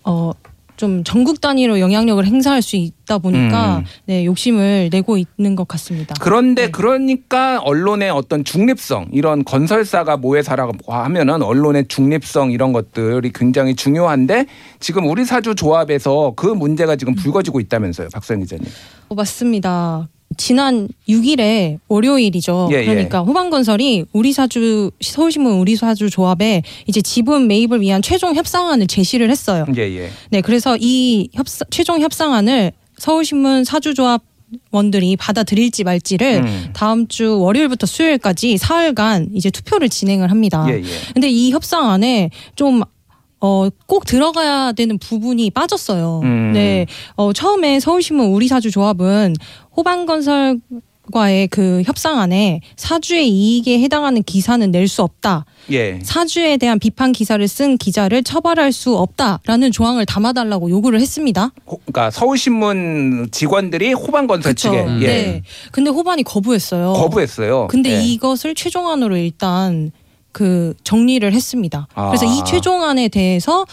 [0.04, 0.32] 어.
[0.84, 3.84] 좀 전국 단위로 영향력을 행사할 수 있다 보니까 음.
[4.04, 6.14] 네 욕심을 내고 있는 것 같습니다.
[6.20, 6.70] 그런데 네.
[6.70, 14.44] 그러니까 언론의 어떤 중립성 이런 건설사가 모회사라고 하면은 언론의 중립성 이런 것들이 굉장히 중요한데
[14.78, 18.66] 지금 우리 사주 조합에서 그 문제가 지금 불거지고 있다면서요, 박선 기자님.
[19.08, 20.08] 어, 맞습니다.
[20.36, 22.68] 지난 6일에 월요일이죠.
[22.72, 22.84] 예, 예.
[22.84, 29.66] 그러니까 호반건설이 우리사주 서울신문 우리사주 조합에 이제 지분 매입을 위한 최종 협상안을 제시를 했어요.
[29.76, 30.10] 예, 예.
[30.30, 34.22] 네, 그래서 이 협상, 최종 협상안을 서울신문 사주조합
[34.70, 36.70] 원들이 받아들일지 말지를 음.
[36.74, 40.64] 다음 주 월요일부터 수요일까지 사흘간 이제 투표를 진행을 합니다.
[40.68, 41.12] 예, 예.
[41.12, 42.82] 근데 이 협상 안에 좀
[43.40, 46.20] 어, 꼭 들어가야 되는 부분이 빠졌어요.
[46.24, 46.52] 음.
[46.52, 46.86] 네.
[47.16, 49.34] 어, 처음에 서울신문 우리사주 조합은
[49.76, 50.60] 호반건설
[51.12, 55.44] 과의 그 협상안에 사주의 이익에 해당하는 기사는 낼 수 없다.
[55.70, 55.98] 예.
[56.02, 61.52] 사주에 대한 비판 기사를 쓴 기자를 처벌할 수 없다라는 조항을 담아달라고 요구를 했습니다.
[61.66, 64.54] 호- 그러니까 서울신문 직원들이 호반건설.
[64.54, 65.06] 측에 예.
[65.06, 65.42] 네.
[65.72, 66.94] 근데 호반이 거부했어요.
[66.94, 67.66] 거부했어요.
[67.68, 68.02] 근데 예.
[68.02, 69.90] 이것을 최종안으로 일단
[70.34, 71.86] 그 정리를 했습니다.
[71.94, 72.08] 아.
[72.08, 73.64] 그래서 이 최종안에 대해서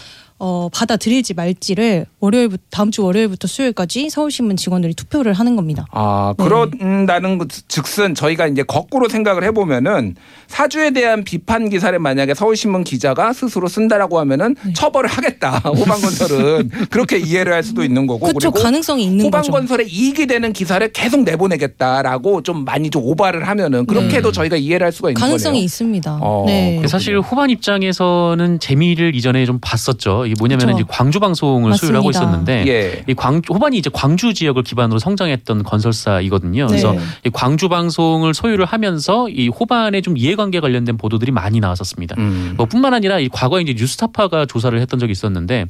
[0.44, 5.86] 어, 받아들일지 말지를 월요일부터 다음 주 월요일부터 수요일까지 서울신문 직원들이 투표를 하는 겁니다.
[5.92, 6.44] 아, 네.
[6.44, 10.16] 그런다는 것 즉슨 저희가 이제 거꾸로 생각을 해보면은
[10.48, 14.72] 사주에 대한 비판 기사를 만약에 서울신문 기자가 스스로 쓴다라고 하면은 네.
[14.72, 15.58] 처벌을 하겠다.
[15.64, 19.46] 호방건설은 그렇게 이해를 할 수도 있는 거고 그쵸 그리고 가능성이 있는 거죠.
[19.48, 24.32] 호방건설에 이익이 되는 기사를 계속 내보내겠다라고 좀 많이 좀 오바를 하면은 그렇게도 네.
[24.32, 25.64] 저희가 이해를 할 수가 있는 가능성이 거네요.
[25.64, 26.18] 있습니다.
[26.20, 26.82] 어, 네.
[26.88, 30.31] 사실 호반 입장에서는 재미를 이전에 좀 봤었죠.
[30.32, 30.80] 이게 뭐냐면 그렇죠.
[30.80, 32.30] 이제 광주 방송을 소유를 하고 맞습니다.
[32.30, 33.04] 있었는데 예.
[33.06, 36.66] 이 광, 호반이 이제 광주 지역을 기반으로 성장했던 건설사이거든요.
[36.66, 37.00] 그래서 네.
[37.26, 42.16] 이 광주 방송을 소유를 하면서 이 호반의 좀 이해관계 관련된 보도들이 많이 나왔었습니다.
[42.18, 42.54] 음.
[42.56, 45.66] 뭐 뿐만 아니라 이 과거에 이제 뉴스타파가 조사를 했던 적이 있었는데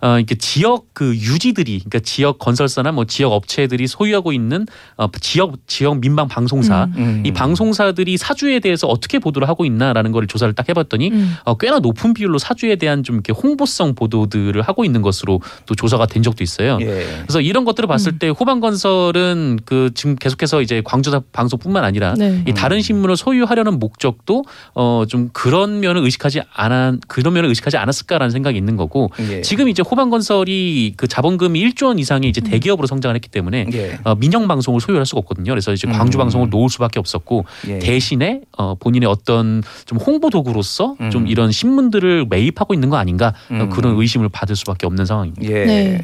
[0.00, 5.56] 어 이렇게 지역 그 유지들이 그러니까 지역 건설사나 뭐 지역 업체들이 소유하고 있는 어 지역
[5.66, 6.94] 지역 민방 방송사 음.
[6.96, 7.22] 음.
[7.26, 11.34] 이 방송사들이 사주에 대해서 어떻게 보도를 하고 있나라는 걸 조사를 딱 해봤더니 음.
[11.44, 16.06] 어, 꽤나 높은 비율로 사주에 대한 좀 이렇게 홍보성 보도들을 하고 있는 것으로 또 조사가
[16.06, 16.78] 된 적도 있어요.
[16.80, 17.04] 예.
[17.22, 18.18] 그래서 이런 것들을 봤을 음.
[18.18, 22.44] 때 호반건설은 그 지금 계속해서 이제 광주 방송뿐만 아니라 네.
[22.46, 24.44] 이 다른 신문을 소유하려는 목적도
[24.74, 29.40] 어 좀 그런 면을 의식하지 않아 그런 면을 의식하지 않았을까라는 생각이 있는 거고 예.
[29.40, 33.98] 지금 이제 호반건설이 그 자본금이 1조 원 이상의 이제 대기업으로 성장을 했기 때문에 예.
[34.04, 35.50] 어, 민영 방송을 소유할 수가 없거든요.
[35.50, 36.20] 그래서 이제 광주 음.
[36.20, 37.78] 방송을 놓을 수밖에 없었고 예.
[37.78, 41.10] 대신에 어, 본인의 어떤 좀 홍보 도구로서 음.
[41.10, 43.70] 좀 이런 신문들을 매입하고 있는 거 아닌가 어, 음.
[43.80, 45.44] 그런 의심을 받을 수밖에 없는 상황입니다.
[45.50, 45.64] 예.
[45.64, 46.00] 네.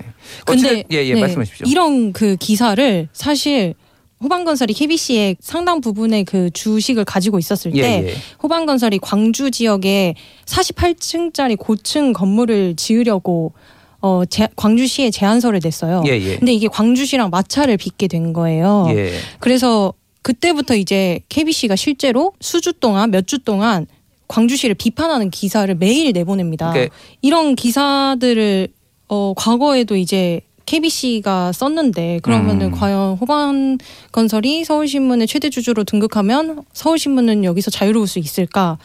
[0.47, 1.67] 근데 어쨌든 예, 예, 네, 말씀하십시오.
[1.69, 3.75] 이런 그 기사를 사실
[4.23, 8.15] 호반건설이 KBC의 상당 부분의 그 주식을 가지고 있었을 때 예, 예.
[8.43, 10.15] 호반건설이 광주 지역에
[10.47, 13.53] 48층짜리 고층 건물을 지으려고
[14.01, 16.03] 어 제, 광주시에 제안서를 냈어요.
[16.07, 16.37] 예, 예.
[16.37, 18.87] 근데 이게 광주시랑 마찰을 빚게 된 거예요.
[18.91, 19.13] 예.
[19.41, 23.87] 그래서 그때부터 이제 KBC가 실제로 수주 동안 몇 주 동안
[24.29, 26.73] 광주시를 비판하는 기사를 매일 내보냅니다.
[26.73, 28.69] 그러니까 이런 기사들을
[29.09, 32.71] 어 과거에도 이제 KBC가 썼는데 그러면은 음.
[32.73, 33.79] 과연 호반
[34.13, 38.79] 건설이 서울신문의 최대 주주로 등극하면 서울신문은 여기서 자유로울 수 있을까?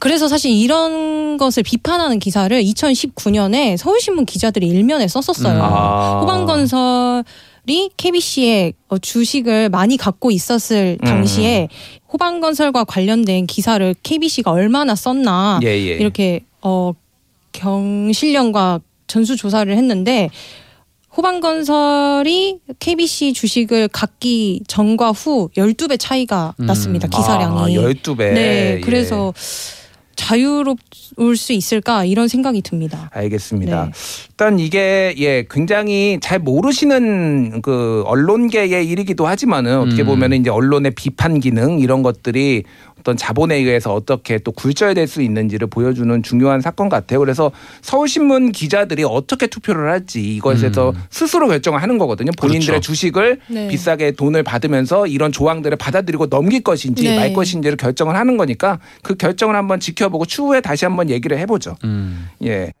[0.00, 5.56] 그래서 사실 이런 것을 비판하는 기사를 2019년에 서울신문 기자들이 일면에 썼었어요.
[5.56, 5.60] 음.
[5.60, 6.20] 아.
[6.20, 7.24] 호반건설
[7.70, 11.04] 이 KBC의 어, 주식을 많이 갖고 있었을 음.
[11.04, 11.68] 당시에
[12.12, 15.94] 호반건설과 관련된 기사를 KBC가 얼마나 썼나 예, 예.
[15.94, 16.92] 이렇게 어
[17.52, 20.30] 경실련과 전수 조사를 했는데
[21.16, 26.66] 호반건설이 KBC 주식을 갖기 전과 후 12배 차이가 음.
[26.66, 27.08] 났습니다.
[27.08, 27.76] 기사량이.
[27.76, 28.18] 아, 12배.
[28.18, 28.76] 네.
[28.76, 28.80] 예.
[28.84, 29.34] 그래서
[30.18, 33.08] 자유로울 수 있을까 이런 생각이 듭니다.
[33.14, 33.84] 알겠습니다.
[33.84, 33.90] 네.
[34.30, 40.06] 일단 이게 예 굉장히 잘 모르시는 그 언론계의 일이기도 하지만은 어떻게 음.
[40.06, 42.64] 보면은 이제 언론의 비판 기능 이런 것들이
[43.00, 47.20] 어떤 자본에 의해서 어떻게 또 굴절될 수 있는지를 보여주는 중요한 사건 같아요.
[47.20, 47.50] 그래서
[47.82, 51.02] 서울신문 기자들이 어떻게 투표를 할지 이것에서 음.
[51.10, 52.30] 스스로 결정을 하는 거거든요.
[52.36, 52.92] 본인들의 그렇죠.
[52.92, 53.68] 주식을 네.
[53.68, 57.16] 비싸게 돈을 받으면서 이런 조항들을 받아들이고 넘길 것인지 네.
[57.16, 61.76] 말 것인지를 결정을 하는 거니까 그 결정을 한번 지켜보고 추후에 다시 한번 얘기를 해보죠.
[61.84, 62.28] 음.
[62.44, 62.72] 예.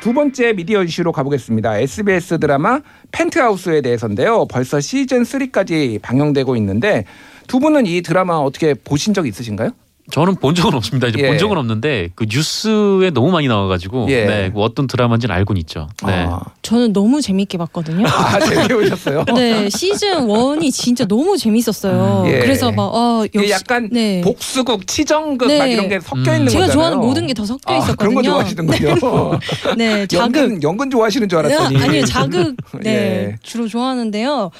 [0.00, 1.78] 두 번째 미디어 이슈로 가보겠습니다.
[1.78, 2.80] SBS 드라마
[3.10, 4.46] 펜트하우스에 대해서인데요.
[4.46, 7.04] 벌써 시즌 3까지 방영되고 있는데
[7.48, 9.70] 두 분은 이 드라마 어떻게 보신 적 있으신가요?
[10.10, 11.06] 저는 본 적은 없습니다.
[11.08, 11.28] 이제 예.
[11.28, 14.24] 본 적은 없는데 그 뉴스에 너무 많이 나와가지고 예.
[14.24, 15.86] 네, 그 어떤 드라마인지는 알고는 있죠.
[16.06, 16.24] 네.
[16.26, 18.06] 아, 저는 너무 재밌게 봤거든요.
[18.08, 19.26] 아 재밌게 보셨어요?
[19.34, 22.22] 네, 시즌 1이 진짜 너무 재밌었어요.
[22.24, 22.38] 음, 예.
[22.38, 23.50] 그래서 막, 어, 역시.
[23.50, 24.22] 약간 네.
[24.22, 25.58] 복수극, 치정극 네.
[25.58, 26.36] 막 이런 게 섞여 음.
[26.36, 26.72] 있는 제가 거잖아요.
[26.72, 27.96] 좋아하는 모든 게 다 섞여 아, 있었거든요.
[27.98, 28.94] 그런 거 좋아하시는군요.
[29.76, 30.36] 네, 자극.
[30.40, 31.76] 연근 연근 좋아하시는 줄 알았더니.
[31.82, 32.56] 아니요, 자극.
[32.82, 32.90] 네,
[33.32, 33.36] 예.
[33.42, 34.50] 주로 좋아하는데요.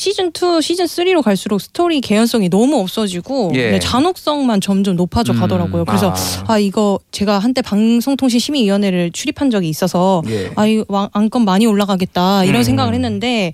[0.00, 3.72] 시즌 2, 시즌 3로 갈수록 스토리 개연성이 너무 없어지고 예.
[3.72, 5.40] 네, 잔혹성만 점점 높아져 음.
[5.40, 5.84] 가더라고요.
[5.84, 6.14] 그래서
[6.46, 6.54] 아.
[6.54, 6.58] 아.
[6.58, 10.52] 이거 제가 한때 방송통신 심의위원회를 출입한 적이 있어서 예.
[10.56, 12.62] 아, 이 왕- 안건 많이 올라가겠다 이런 음.
[12.62, 13.52] 생각을 했는데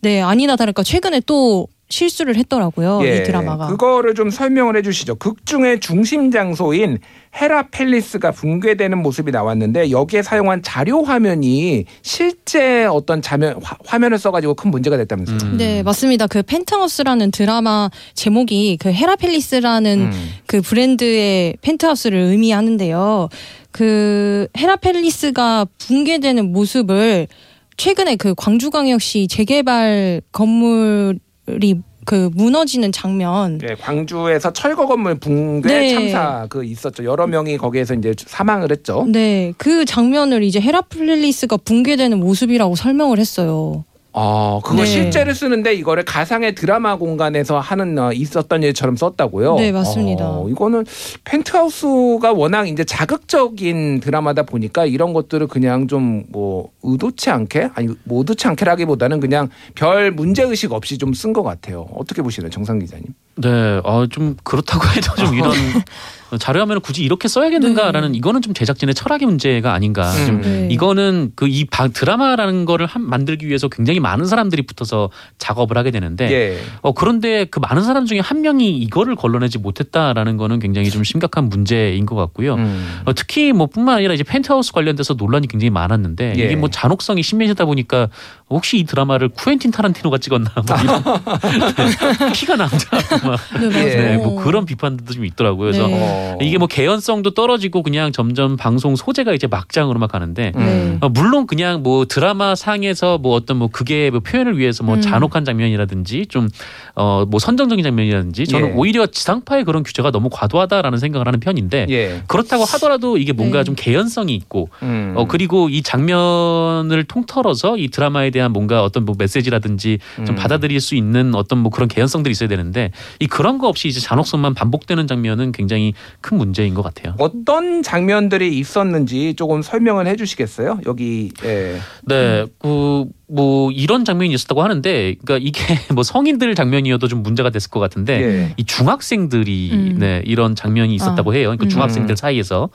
[0.00, 3.66] 네 아니나 다를까 최근에 또 실수를 했더라고요 이 드라마가.
[3.66, 3.70] 예.
[3.70, 5.14] 그거를 좀 설명을 해주시죠.
[5.16, 6.98] 극 중의 중심 장소인
[7.40, 14.54] 헤라 팰리스가 붕괴되는 모습이 나왔는데 여기에 사용한 자료 화면이 실제 어떤 자면 화, 화면을 써가지고
[14.54, 15.38] 큰 문제가 됐다면서요.
[15.42, 15.56] 음.
[15.56, 16.26] 네 맞습니다.
[16.26, 20.30] 그 펜트하우스라는 드라마 제목이 그 헤라펠리스라는 음.
[20.46, 23.28] 그 브랜드의 펜트하우스를 의미하는데요.
[23.70, 27.28] 그 헤라펠리스가 붕괴되는 모습을
[27.76, 31.18] 최근에 그 광주광역시 재개발 건물
[31.48, 35.94] 이 그 무너지는 장면 네, 광주에서 철거 건물 붕괴 네.
[35.94, 37.04] 참사 그 있었죠.
[37.04, 39.06] 여러 명이 거기에서 이제 사망을 했죠.
[39.08, 43.84] 네, 그 장면을 이제 헤라펠리스가 붕괴되는 모습이라고 설명을 했어요.
[44.16, 44.86] 어, 그거 네.
[44.86, 49.56] 실제를 쓰는데 이거를 가상의 드라마 공간에서 하는 어, 있었던 일처럼 썼다고요?
[49.56, 50.24] 네, 맞습니다.
[50.28, 50.84] 어, 이거는
[51.24, 58.18] 펜트하우스가 워낙 이제 자극적인 드라마다 보니까 이런 것들을 그냥 좀 뭐 의도치 않게 아니 뭐
[58.20, 61.86] 의도치 않게라기보다는 그냥 별 문제 의식 없이 좀 쓴 것 같아요.
[61.94, 63.06] 어떻게 보시나요, 정상 기자님?
[63.36, 65.50] 네, 어, 좀 그렇다고 해도 좀 이런
[66.38, 70.12] 자료화면을 굳이 이렇게 써야겠는가라는 이거는 좀 제작진의 철학의 문제가 아닌가.
[70.12, 70.26] 음.
[70.26, 70.68] 좀 네.
[70.70, 76.30] 이거는 그 이 드라마라는 거를 한, 만들기 위해서 굉장히 많은 사람들이 붙어서 작업을 하게 되는데
[76.32, 76.58] 예.
[76.80, 81.48] 어 그런데 그 많은 사람 중에 한 명이 이거를 걸러내지 못했다라는 거는 굉장히 좀 심각한
[81.48, 82.54] 문제인 것 같고요.
[82.54, 83.00] 음.
[83.04, 86.44] 어, 특히 뭐 뿐만 아니라 이제 펜트하우스 관련돼서 논란이 굉장히 많았는데 예.
[86.44, 88.08] 이게 뭐 잔혹성이 심해지다 보니까
[88.50, 91.02] 혹시 이 드라마를 쿠엔틴 타란티노가 찍었나 뭐 이런
[92.24, 92.88] 네, 피가 남자
[93.24, 93.68] 막 네.
[93.68, 95.70] 네, 뭐 그런 비판도 좀 있더라고요.
[95.70, 96.23] 그래서 네.
[96.32, 96.38] 어.
[96.40, 100.98] 이게 뭐 개연성도 떨어지고 그냥 점점 방송 소재가 이제 막장으로 막 가는데 음.
[101.00, 105.00] 어, 물론 그냥 뭐 드라마 상에서 뭐 어떤 뭐 그게 뭐 표현을 위해서 뭐 음.
[105.00, 106.48] 잔혹한 장면이라든지 좀
[106.94, 108.72] 어 뭐 선정적인 장면이라든지 저는 예.
[108.74, 112.22] 오히려 지상파의 그런 규제가 너무 과도하다라는 생각을 하는 편인데 예.
[112.28, 113.64] 그렇다고 하더라도 이게 뭔가 네.
[113.64, 115.14] 좀 개연성이 있고 음.
[115.16, 120.34] 어 그리고 이 장면을 통틀어서 이 드라마에 대한 뭔가 어떤 뭐 메시지라든지 좀 음.
[120.34, 122.90] 받아들일 수 있는 어떤 뭐 그런 개연성들이 있어야 되는데
[123.20, 127.14] 이 그런 거 없이 이제 잔혹성만 반복되는 장면은 굉장히 큰 문제인 것 같아요.
[127.18, 130.80] 어떤 장면들이 있었는지 조금 설명을 해주시겠어요?
[130.86, 131.78] 여기 예.
[132.02, 135.60] 네, 그 뭐 이런 장면이 있었다고 하는데, 그러니까 이게
[135.94, 138.54] 뭐 성인들 장면이어도 좀 문제가 됐을 것 같은데 예.
[138.56, 139.96] 이 중학생들이 음.
[139.98, 141.44] 네, 이런 장면이 있었다고 해요.
[141.48, 141.68] 그러니까 음.
[141.68, 142.68] 중학생들 사이에서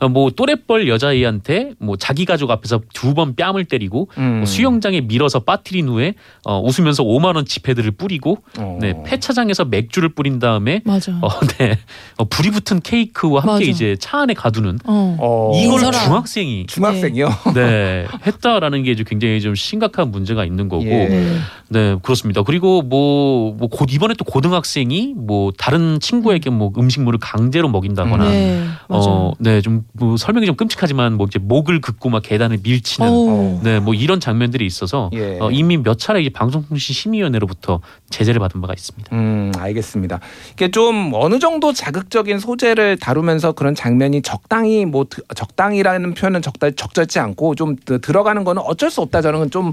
[0.00, 4.36] 어, 뭐 또래뻘 여자애한테 뭐 자기 가족 앞에서 두 번 뺨을 때리고 음.
[4.38, 6.14] 뭐 수영장에 밀어서 빠뜨린 후에
[6.44, 8.78] 어, 웃으면서 5만 원 지폐들을 뿌리고 어.
[8.80, 11.12] 네, 폐차장에서 맥주를 뿌린 다음에 맞아.
[11.22, 11.78] 어, 네,
[12.18, 13.62] 어, 불이 붙은 케이크와 함께 맞아.
[13.64, 15.16] 이제 차 안에 가두는 어.
[15.18, 15.52] 어.
[15.56, 15.80] 이걸.
[15.92, 17.28] 중학생이 중학생이요.
[17.54, 21.08] 네 했다라는 게 이제 굉장히 좀 심각한 문제가 있는 거고 예.
[21.08, 21.36] 네.
[21.68, 27.68] 네 그렇습니다 그리고 뭐 뭐 곧 이번에 또 고등학생이 뭐 다른 친구에게 뭐 음식물을 강제로
[27.68, 28.64] 먹인다거나 네.
[28.88, 29.08] 맞아.
[29.10, 33.62] 어, 네좀 뭐 설명이 좀 끔찍하지만 뭐 이제 목을 긋고 막 계단을 밀치는.
[33.62, 35.38] 네 뭐 이런 장면들이 있어서 예.
[35.40, 37.80] 어, 이미 몇 차례 이 방송통신 심의위원회로부터
[38.10, 39.14] 제재를 받은 바가 있습니다.
[39.14, 40.20] 음, 알겠습니다.
[40.54, 46.74] 이게 좀 어느 정도 자극적인 소재를 다루면서 그런 장면이 적당히 뭐 드- 적당이라는 표현은 적절
[46.74, 49.72] 적절치 않고 좀 드- 들어가는 거는 어쩔 수 없다 저는 좀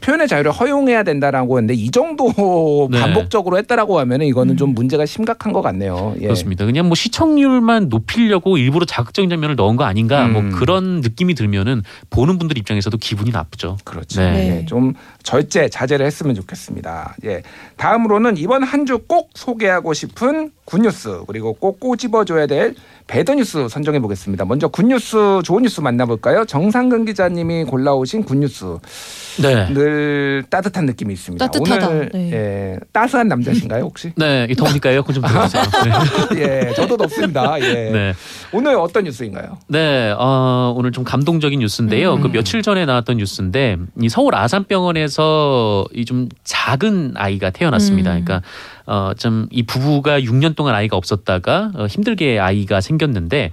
[0.00, 2.32] 표현의 자유를 허용해야 된다라고 했는데 이 정도
[2.90, 2.98] 네.
[2.98, 6.14] 반복적으로 했다라고 하면은 이거는 좀 문제가 심각한 것 같네요.
[6.16, 6.22] 예.
[6.22, 6.64] 그렇습니다.
[6.64, 10.32] 그냥 뭐 시청률만 높이려고 일부러 자극적인 장면을 넣은 거 아닌가 음.
[10.32, 13.76] 뭐 그런 느낌이 들면은 보는 분들 입장에서도 기분이 나쁘죠.
[13.84, 14.20] 그렇죠.
[14.22, 14.60] 네.
[14.62, 17.16] 예, 좀 절제 자제를 했으면 좋겠습니다.
[17.26, 17.42] 예.
[17.76, 22.74] 다음으로는 이번 한 주 꼭 소개하고 싶은 굿뉴스 그리고 꼭 꼬집어줘야 될
[23.06, 24.44] bad news 선정해 보겠습니다.
[24.46, 26.46] 먼저 good news 좋은 뉴스 만나볼까요?
[26.46, 28.64] 정상근 기자님이 골라오신 good news
[29.42, 29.53] 네.
[29.72, 31.46] 늘 따뜻한 느낌이 있습니다.
[31.46, 31.88] 따뜻하다.
[31.88, 32.32] 오늘 네.
[32.32, 34.12] 예, 따스한 남자신가요 혹시?
[34.16, 35.62] 네, 이 더우니까 에어컨 좀 들어주세요.
[36.34, 36.40] 네.
[36.68, 37.58] 예, 저도 덥습니다.
[37.60, 37.90] 예.
[37.90, 38.14] 네.
[38.52, 39.58] 오늘 어떤 뉴스인가요?
[39.68, 42.14] 네, 어, 오늘 좀 감동적인 뉴스인데요.
[42.14, 42.20] 음.
[42.22, 48.10] 그 며칠 전에 나왔던 뉴스인데 이 서울 아산병원에서 이 좀 작은 아이가 태어났습니다.
[48.14, 48.24] 음.
[48.24, 48.46] 그러니까
[48.86, 53.50] 어, 좀 이 부부가 6년 동안 아이가 없었다가 어, 힘들게 아이가 생겼는데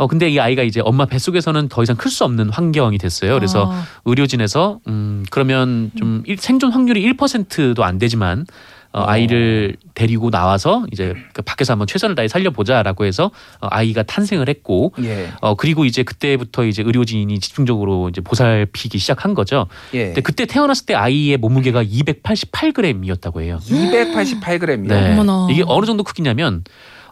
[0.00, 3.34] 어 근데 이 아이가 이제 엄마 뱃속에서는 더 이상 클 수 없는 환경이 됐어요.
[3.34, 3.84] 그래서 아.
[4.06, 8.46] 의료진에서 음 그러면 좀 일- 생존 확률이 1%도 안 되지만
[8.92, 13.30] 어, 아이를 데리고 나와서 이제 그 밖에서 한번 최선을 다해 살려보자라고 해서
[13.60, 15.28] 어, 아이가 탄생을 했고 예.
[15.42, 19.66] 어 그리고 이제 그때부터 이제 의료진이 집중적으로 이제 보살피기 시작한 거죠.
[19.92, 20.06] 예.
[20.06, 23.58] 근데 그때 태어났을 때 아이의 몸무게가 288g이었다고 해요.
[23.64, 24.88] 288g이요.
[24.88, 25.12] 네.
[25.12, 25.48] 어머나.
[25.50, 26.64] 이게 어느 정도 크기냐면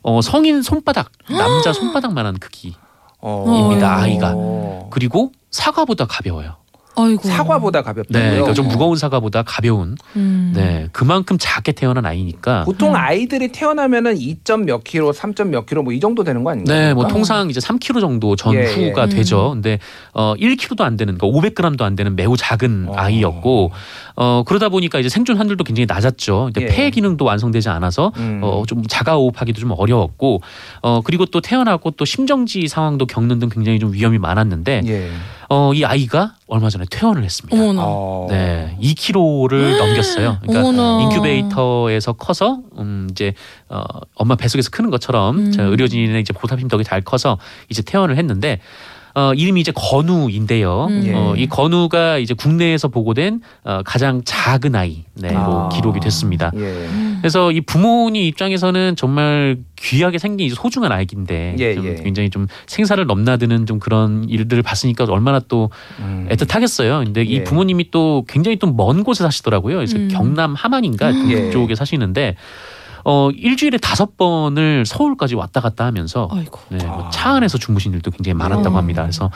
[0.02, 2.76] 어 성인 손바닥 남자 손바닥만한 크기.
[3.22, 4.34] 입니다, 아이가.
[4.90, 6.56] 그리고 사과보다 가벼워요.
[7.02, 7.28] 아이고.
[7.28, 8.22] 사과보다 가볍다고요.
[8.22, 9.96] 네, 그러니까 좀 무거운 사과보다 가벼운.
[10.16, 10.52] 음.
[10.54, 12.64] 네, 그만큼 작게 태어난 아이니까.
[12.64, 16.78] 보통 아이들이 태어나면은 2점 몇 킬로, 3점 몇 킬로 뭐 이 정도 되는 거 아닌가요?
[16.78, 17.14] 네, 뭐 그러니까?
[17.14, 19.14] 통상 이제 3kg 정도 전후가 예, 예.
[19.16, 19.50] 되죠.
[19.52, 19.78] 근데
[20.14, 22.92] 어 1kg도 안 되는, 그러니까 500g도 안 되는 매우 작은 어.
[22.96, 23.72] 아이였고,
[24.16, 26.50] 어 그러다 보니까 이제 생존 확률도 굉장히 낮았죠.
[26.52, 26.66] 근데 예.
[26.66, 28.40] 폐 기능도 완성되지 않아서 음.
[28.42, 30.40] 어좀 자가 호흡하기도 좀 어려웠고,
[30.82, 35.10] 어 그리고 또 태어나고 또 심정지 상황도 겪는 등 굉장히 좀 위험이 많았는데, 예.
[35.50, 37.56] 어 이 아이가 얼마 전에 퇴원을 했습니다.
[37.56, 37.82] 어머나.
[37.84, 38.26] 어.
[38.30, 40.38] 네, 2kg를 넘겼어요.
[40.42, 41.02] 그러니까 어머나.
[41.04, 43.32] 인큐베이터에서 커서 음 이제
[43.68, 43.82] 어
[44.14, 45.52] 엄마 뱃속에서 크는 것처럼 음.
[45.52, 47.38] 저 의료진의 이제 보살핌 덕에 잘 커서
[47.70, 48.60] 이제 퇴원을 했는데
[49.18, 50.86] 어 이름이 이제 건우인데요.
[50.90, 51.02] 음.
[51.06, 51.12] 예.
[51.12, 55.02] 어, 이 건우가 이제 국내에서 보고된 어, 가장 작은 아이로
[55.34, 55.68] 아.
[55.72, 56.52] 기록이 됐습니다.
[56.54, 56.86] 예.
[57.18, 61.94] 그래서 이 부모님 입장에서는 정말 귀하게 생긴 이 소중한 아기인데 예, 좀 예.
[61.94, 66.28] 굉장히 좀 생사를 넘나드는 좀 그런 일들을 봤으니까 얼마나 또 음.
[66.30, 67.04] 애틋하겠어요.
[67.04, 67.44] 근데 이 예.
[67.44, 69.76] 부모님이 또 굉장히 또 먼 곳에 사시더라고요.
[69.76, 70.08] 그래서 음.
[70.12, 71.34] 경남 함안인가 예.
[71.46, 72.36] 그쪽에 사시는데
[73.10, 76.60] 어 일주일에 다섯 번을 서울까지 왔다 갔다 하면서 아이고.
[76.68, 77.10] 네, 뭐 아.
[77.10, 78.78] 차 안에서 주무신 일도 굉장히 많았다고 어.
[78.78, 79.02] 합니다.
[79.02, 79.30] 그래서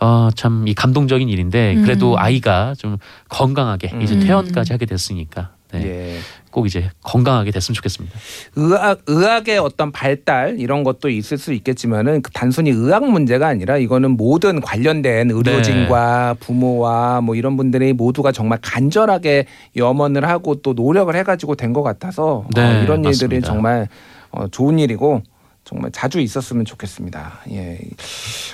[0.00, 2.18] 어, 참 이 감동적인 일인데 그래도 음.
[2.18, 2.98] 아이가 좀
[3.30, 4.20] 건강하게 이제 음.
[4.20, 6.18] 퇴원까지 하게 됐으니까 네, 예.
[6.50, 8.18] 꼭 이제 건강하게 됐으면 좋겠습니다.
[8.56, 14.12] 의학 의학의 어떤 발달 이런 것도 있을 수 있겠지만은 그 단순히 의학 문제가 아니라 이거는
[14.12, 19.44] 모든 관련된 의료진과 부모와 뭐 이런 분들이 모두가 정말 간절하게
[19.76, 23.42] 염원을 하고 또 노력을 해가지고 된 것 같아서 네, 어, 이런 일들이.
[23.42, 23.88] 정말
[24.30, 25.22] 어, 좋은 일이고
[25.68, 27.40] 정말 자주 있었으면 좋겠습니다.
[27.50, 27.78] 예.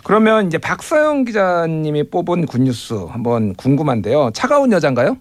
[0.02, 4.32] 그러면 이제 박사영 기자님이 뽑은 굿뉴스 한번 궁금한데요.
[4.34, 5.16] 차가운 여잔가요?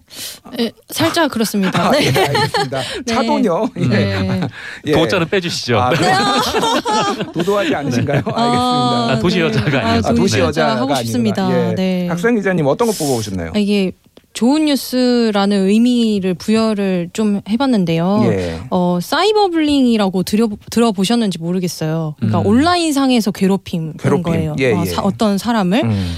[0.59, 1.89] 예, 살짝 그렇습니다.
[1.89, 2.05] 아, 네.
[2.05, 2.81] 예, 알겠습니다.
[3.05, 3.69] 차도녀.
[3.77, 3.87] 예.
[3.87, 4.41] 네.
[4.87, 4.91] 예.
[4.91, 5.77] 도자는 빼주시죠.
[5.79, 5.91] 아,
[7.31, 8.23] 도도하지 않으신가요?
[8.25, 9.11] 알겠습니다.
[9.11, 10.09] 아, 도시 여자가 아니어서.
[10.09, 10.41] 아, 도시 네.
[10.41, 10.95] 여자가 하고.
[10.95, 11.69] 싶습니다.
[11.69, 11.75] 예.
[11.75, 12.07] 네.
[12.07, 13.51] 박수영 기자님 어떤 거 뽑아오셨나요?
[13.53, 13.91] 아, 이게
[14.33, 18.21] 좋은 뉴스라는 의미를 부여를 좀 해봤는데요.
[18.25, 18.59] 예.
[18.71, 22.15] 어, 사이버블링이라고 들여, 들어보셨는지 모르겠어요.
[22.17, 22.45] 그러니까 음.
[22.47, 24.23] 온라인 상에서 괴롭힘 그런 괴롭힘.
[24.23, 24.55] 거예요.
[24.59, 24.85] 예, 어, 예.
[24.89, 25.83] 사- 어떤 사람을.
[25.83, 26.13] 음.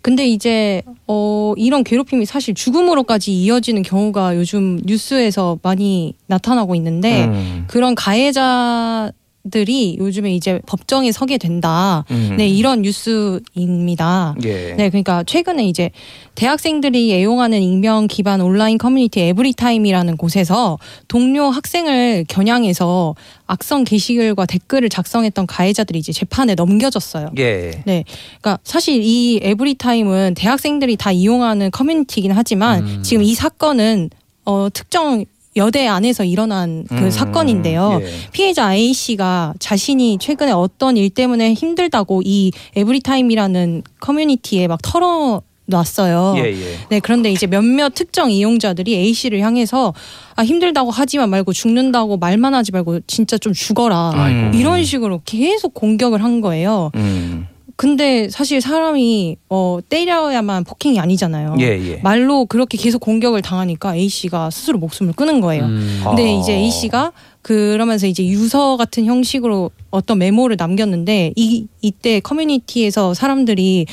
[0.00, 7.64] 근데 이제 어, 이런 괴롭힘이 사실 죽음으로까지 이어지는 경우가 요즘 뉴스에서 많이 나타나고 있는데 음.
[7.66, 9.10] 그런 가해자
[9.50, 12.04] 들이 요즘에 이제 법정에 서게 된다.
[12.10, 12.34] 음.
[12.36, 14.34] 네, 이런 뉴스입니다.
[14.44, 14.74] 예.
[14.74, 15.90] 네, 그러니까 최근에 이제
[16.34, 20.78] 대학생들이 애용하는 익명 기반 온라인 커뮤니티 에브리타임이라는 곳에서
[21.08, 23.14] 동료 학생을 겨냥해서
[23.46, 27.30] 악성 게시글과 댓글을 작성했던 가해자들이 이제 재판에 넘겨졌어요.
[27.38, 27.82] 예.
[27.84, 28.04] 네,
[28.40, 33.02] 그러니까 사실 이 에브리타임은 대학생들이 다 이용하는 커뮤니티이긴 하지만 음.
[33.02, 34.10] 지금 이 사건은
[34.44, 35.24] 어, 특정
[35.56, 37.10] 여대 안에서 일어난 그 음.
[37.10, 38.00] 사건인데요.
[38.02, 38.06] 예.
[38.32, 46.34] 피해자 A 씨가 자신이 최근에 어떤 일 때문에 힘들다고 이 에브리타임이라는 커뮤니티에 막 털어 놨어요.
[46.38, 46.78] 예, 예.
[46.90, 49.94] 네, 그런데 이제 몇몇 특정 이용자들이 A 씨를 향해서
[50.36, 54.12] 아 힘들다고 하지만 말고 죽는다고 말만 하지 말고 진짜 좀 죽어라.
[54.14, 54.56] 아이고.
[54.56, 56.92] 이런 식으로 계속 공격을 한 거예요.
[56.94, 57.48] 음.
[57.76, 61.56] 근데 사실 사람이 어 때려야만 폭행이 아니잖아요.
[61.60, 61.96] 예, 예.
[62.02, 65.66] 말로 그렇게 계속 공격을 당하니까 A 씨가 스스로 목숨을 끊은 거예요.
[65.66, 66.02] 음.
[66.04, 66.08] 아.
[66.08, 67.12] 근데 이제 A 씨가
[67.42, 73.86] 그러면서 이제 유서 같은 형식으로 어떤 메모를 남겼는데 이 이때 커뮤니티에서 사람들이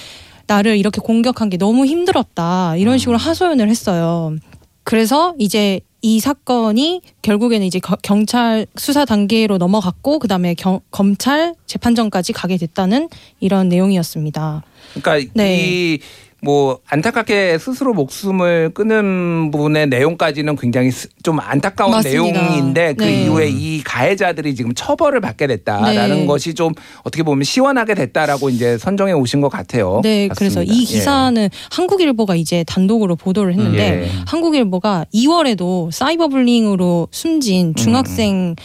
[0.48, 4.36] 나를 이렇게 공격한 게 너무 힘들었다 이런 식으로 하소연을 했어요.
[4.84, 12.34] 그래서 이제 이 사건이 결국에는 이제 거- 경찰 수사 단계로 넘어갔고 그다음에 경- 검찰 재판정까지
[12.34, 13.08] 가게 됐다는
[13.40, 14.64] 이런 내용이었습니다.
[15.02, 15.94] 그러니까 네.
[15.96, 16.00] 이
[16.44, 22.42] 뭐 안타깝게 스스로 목숨을 끊은 분의 내용까지는 굉장히 스- 좀 안타까운 맞습니다.
[22.42, 23.24] 내용인데 그 네.
[23.24, 26.26] 이후에 이 가해자들이 지금 처벌을 받게 됐다라는 네.
[26.26, 26.74] 것이 좀
[27.04, 30.02] 어떻게 보면 시원하게 됐다라고 이제 선정해 오신 것 같아요.
[30.04, 30.36] 네, 맞습니다.
[30.36, 30.86] 그래서 이 예.
[30.86, 34.10] 기사는 한국일보가 이제 단독으로 보도를 했는데 예.
[34.28, 38.56] 한국일보가 2월에도 사이버블링으로 숨진 중학생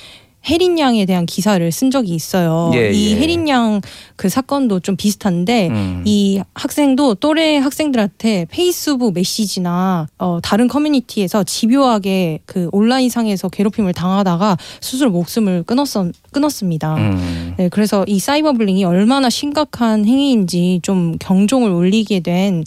[0.47, 2.71] 혜린 양에 대한 기사를 쓴 적이 있어요.
[2.75, 3.17] 예, 이 예.
[3.21, 3.81] 혜린 양
[4.19, 6.03] 그 사건도 좀 비슷한데 음.
[6.05, 15.13] 이 학생도 또래 학생들한테 페이스북 메시지나 어, 다른 커뮤니티에서 집요하게 그 온라인상에서 괴롭힘을 당하다가 스스로
[15.13, 16.97] 목숨을 끊었었, 끊었습니다.
[16.97, 17.55] 음.
[17.57, 22.65] 네, 그래서 이 사이버블링이 얼마나 심각한 행위인지 좀 경종을 울리게 된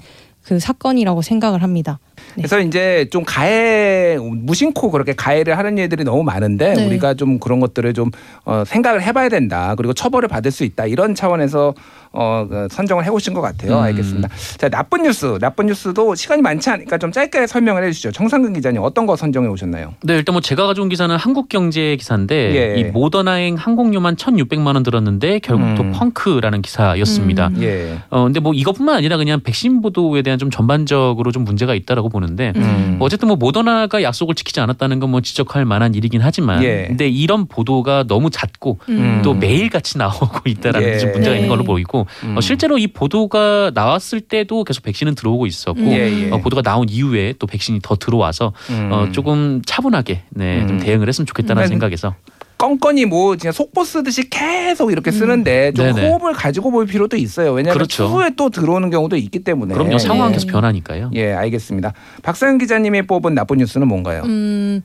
[0.51, 1.97] 그 사건이라고 생각을 합니다.
[2.35, 2.41] 네.
[2.41, 6.85] 그래서 이제 좀 가해 무심코 그렇게 가해를 하는 일들이 너무 많은데 네.
[6.87, 8.11] 우리가 좀 그런 것들을 좀
[8.43, 9.75] 어, 생각을 해봐야 된다.
[9.75, 10.87] 그리고 처벌을 받을 수 있다.
[10.87, 11.73] 이런 차원에서
[12.13, 13.77] 어, 그 선정을 해오신 것 같아요.
[13.77, 13.83] 음.
[13.83, 14.27] 알겠습니다.
[14.57, 18.11] 자 나쁜 뉴스, 나쁜 뉴스도 시간이 많지 않으니까 좀 짧게 설명을 해주시죠.
[18.11, 19.93] 정상근 기자님 어떤 거 선정해 오셨나요?
[20.03, 22.79] 네, 일단 뭐 제가 가져온 기사는 한국경제 기사인데 예.
[22.79, 25.75] 이 모더나행 항공료만 1,600만 원 들었는데 결국 음.
[25.75, 27.47] 또 펑크라는 기사였습니다.
[27.47, 27.63] 음.
[27.63, 27.99] 예.
[28.09, 32.53] 어 근데 뭐 이것뿐만 아니라 그냥 백신 보도에 대한 좀 전반적으로 좀 문제가 있다라고 보는데
[32.55, 32.95] 음.
[32.97, 36.85] 뭐 어쨌든 뭐 모더나가 약속을 지키지 않았다는 건 뭐 지적할 만한 일이긴 하지만 예.
[36.87, 39.21] 근데 이런 보도가 너무 잦고 음.
[39.23, 40.93] 또 매일 같이 나오고 있다라는 예.
[40.93, 41.39] 게좀 문제가 네.
[41.39, 42.37] 있는 걸로 보이고 음.
[42.37, 45.91] 어, 실제로 이 보도가 나왔을 때도 계속 백신은 들어오고 있었고 음.
[45.91, 46.31] 예, 예.
[46.31, 48.89] 어, 보도가 나온 이후에 또 백신이 더 들어와서 음.
[48.91, 50.79] 어, 조금 차분하게 네, 좀 음.
[50.79, 51.67] 대응을 했으면 좋겠다는 음.
[51.67, 52.15] 생각에서
[52.61, 56.07] 껌껌이 뭐 그냥 속보 쓰듯이 계속 이렇게 쓰는데 좀 네네.
[56.07, 57.53] 호흡을 가지고 볼 필요도 있어요.
[57.53, 58.05] 왜냐하면 그렇죠.
[58.05, 59.73] 추후에 또 들어오는 경우도 있기 때문에.
[59.73, 60.33] 그럼요 상황은 네.
[60.35, 61.09] 계속 변하니까요.
[61.15, 61.93] 예, 알겠습니다.
[62.21, 64.21] 박사연 기자님이 뽑은 나쁜 뉴스는 뭔가요?
[64.25, 64.83] 음,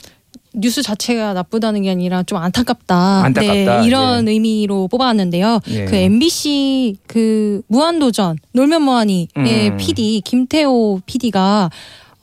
[0.55, 3.25] 뉴스 자체가 나쁘다는 게 아니라 좀 안타깝다.
[3.25, 3.81] 안타깝다.
[3.81, 5.61] 네, 이런 의미로 뽑아왔는데요.
[5.69, 5.85] 예.
[5.85, 9.77] 그 MBC 그 무한도전 놀면 뭐하니의 음.
[9.77, 11.69] PD 김태호 PD가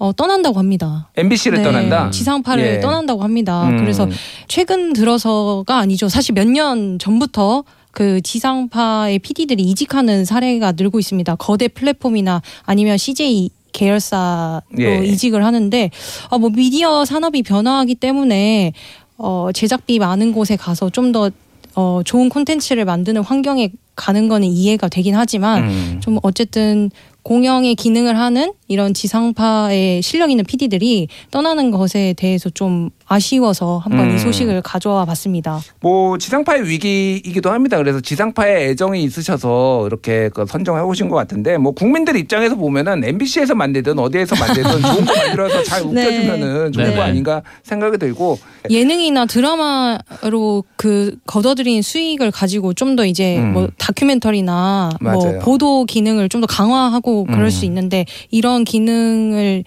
[0.04, 1.08] 어, 떠난다고 합니다.
[1.16, 2.10] MBC를 네, 떠난다.
[2.12, 2.80] 지상파를 예.
[2.82, 3.70] 떠난다고 합니다.
[3.70, 3.78] 음.
[3.78, 4.06] 그래서
[4.50, 6.10] 최근 들어서가 아니죠.
[6.10, 11.36] 사실 몇 년 전부터 그 지상파의 PD들이 이직하는 사례가 늘고 있습니다.
[11.36, 15.06] 거대 플랫폼이나 아니면 CJ 계열사로 예.
[15.06, 15.90] 이직을 하는데
[16.30, 18.74] 어, 뭐 미디어 산업이 변화하기 때문에
[19.18, 21.32] 어, 제작비 많은 곳에 가서 좀더
[21.76, 26.00] 어, 좋은 콘텐츠를 만드는 환경에 가는 거는 이해가 되긴 하지만 음.
[26.02, 26.90] 좀 어쨌든
[27.24, 34.16] 공영의 기능을 하는 이런 지상파의 실력 있는 PD들이 떠나는 것에 대해서 좀 아쉬워서 한번 음.
[34.16, 35.62] 이 소식을 가져와 봤습니다.
[35.80, 37.78] 뭐 지상파의 위기이기도 합니다.
[37.78, 43.56] 그래서 지상파에 애정이 있으셔서 이렇게 그 선정해 오신 것 같은데 뭐 국민들 입장에서 보면은 MBC에서
[43.56, 46.96] 만들든 어디에서 만들든 좋은 거 만들어서 잘 웃겨주면은 좋은 네.
[46.96, 48.38] 거 아닌가 생각이 들고
[48.70, 53.54] 예능이나 드라마로 그 걷어들인 수익을 가지고 좀 더 이제 음.
[53.54, 55.18] 뭐 다큐멘터리나 맞아요.
[55.20, 57.50] 뭐 보도 기능을 좀 더 강화하고 그럴 음.
[57.50, 59.64] 수 있는데 이런 기능을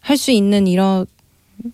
[0.00, 1.06] 할 수 있는 이런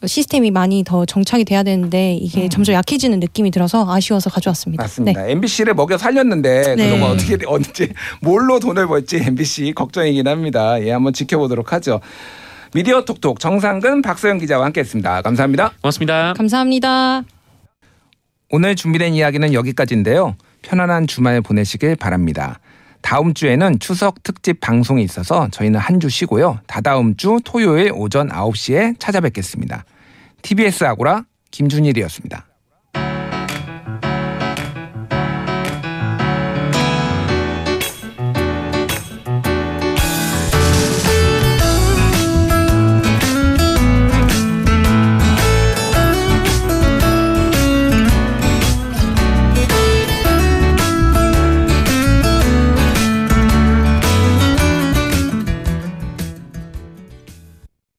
[0.05, 4.83] 시스템이 많이 더 정착이 돼야 되는데 이게 점점 약해지는 느낌이 들어서 아쉬워서 가져왔습니다.
[4.83, 4.85] 음.
[4.85, 5.23] 맞습니다.
[5.23, 5.33] 네.
[5.33, 6.91] MBC를 먹여 살렸는데 네.
[6.91, 7.89] 그동안 어떻게 언제
[8.21, 10.83] 뭘로 돈을 벌지 MBC 걱정이긴 합니다.
[10.83, 12.01] 예, 한번 지켜보도록 하죠.
[12.75, 15.23] 미디어 톡톡 정상근 박소영 기자와 함께했습니다.
[15.23, 15.73] 감사합니다.
[15.81, 16.35] 고맙습니다.
[16.37, 17.23] 감사합니다.
[18.51, 20.37] 오늘 준비된 이야기는 여기까지인데요.
[20.69, 22.61] 편안한 주말 보내시길 바랍니다.
[23.01, 26.61] 다음 주에는 추석 특집 방송이 있어서 저희는 한 주 쉬고요.
[26.67, 29.85] 다다음 주 토요일 오전 9시에 찾아뵙겠습니다.
[30.43, 32.48] TBS 아고라 김준일이었습니다.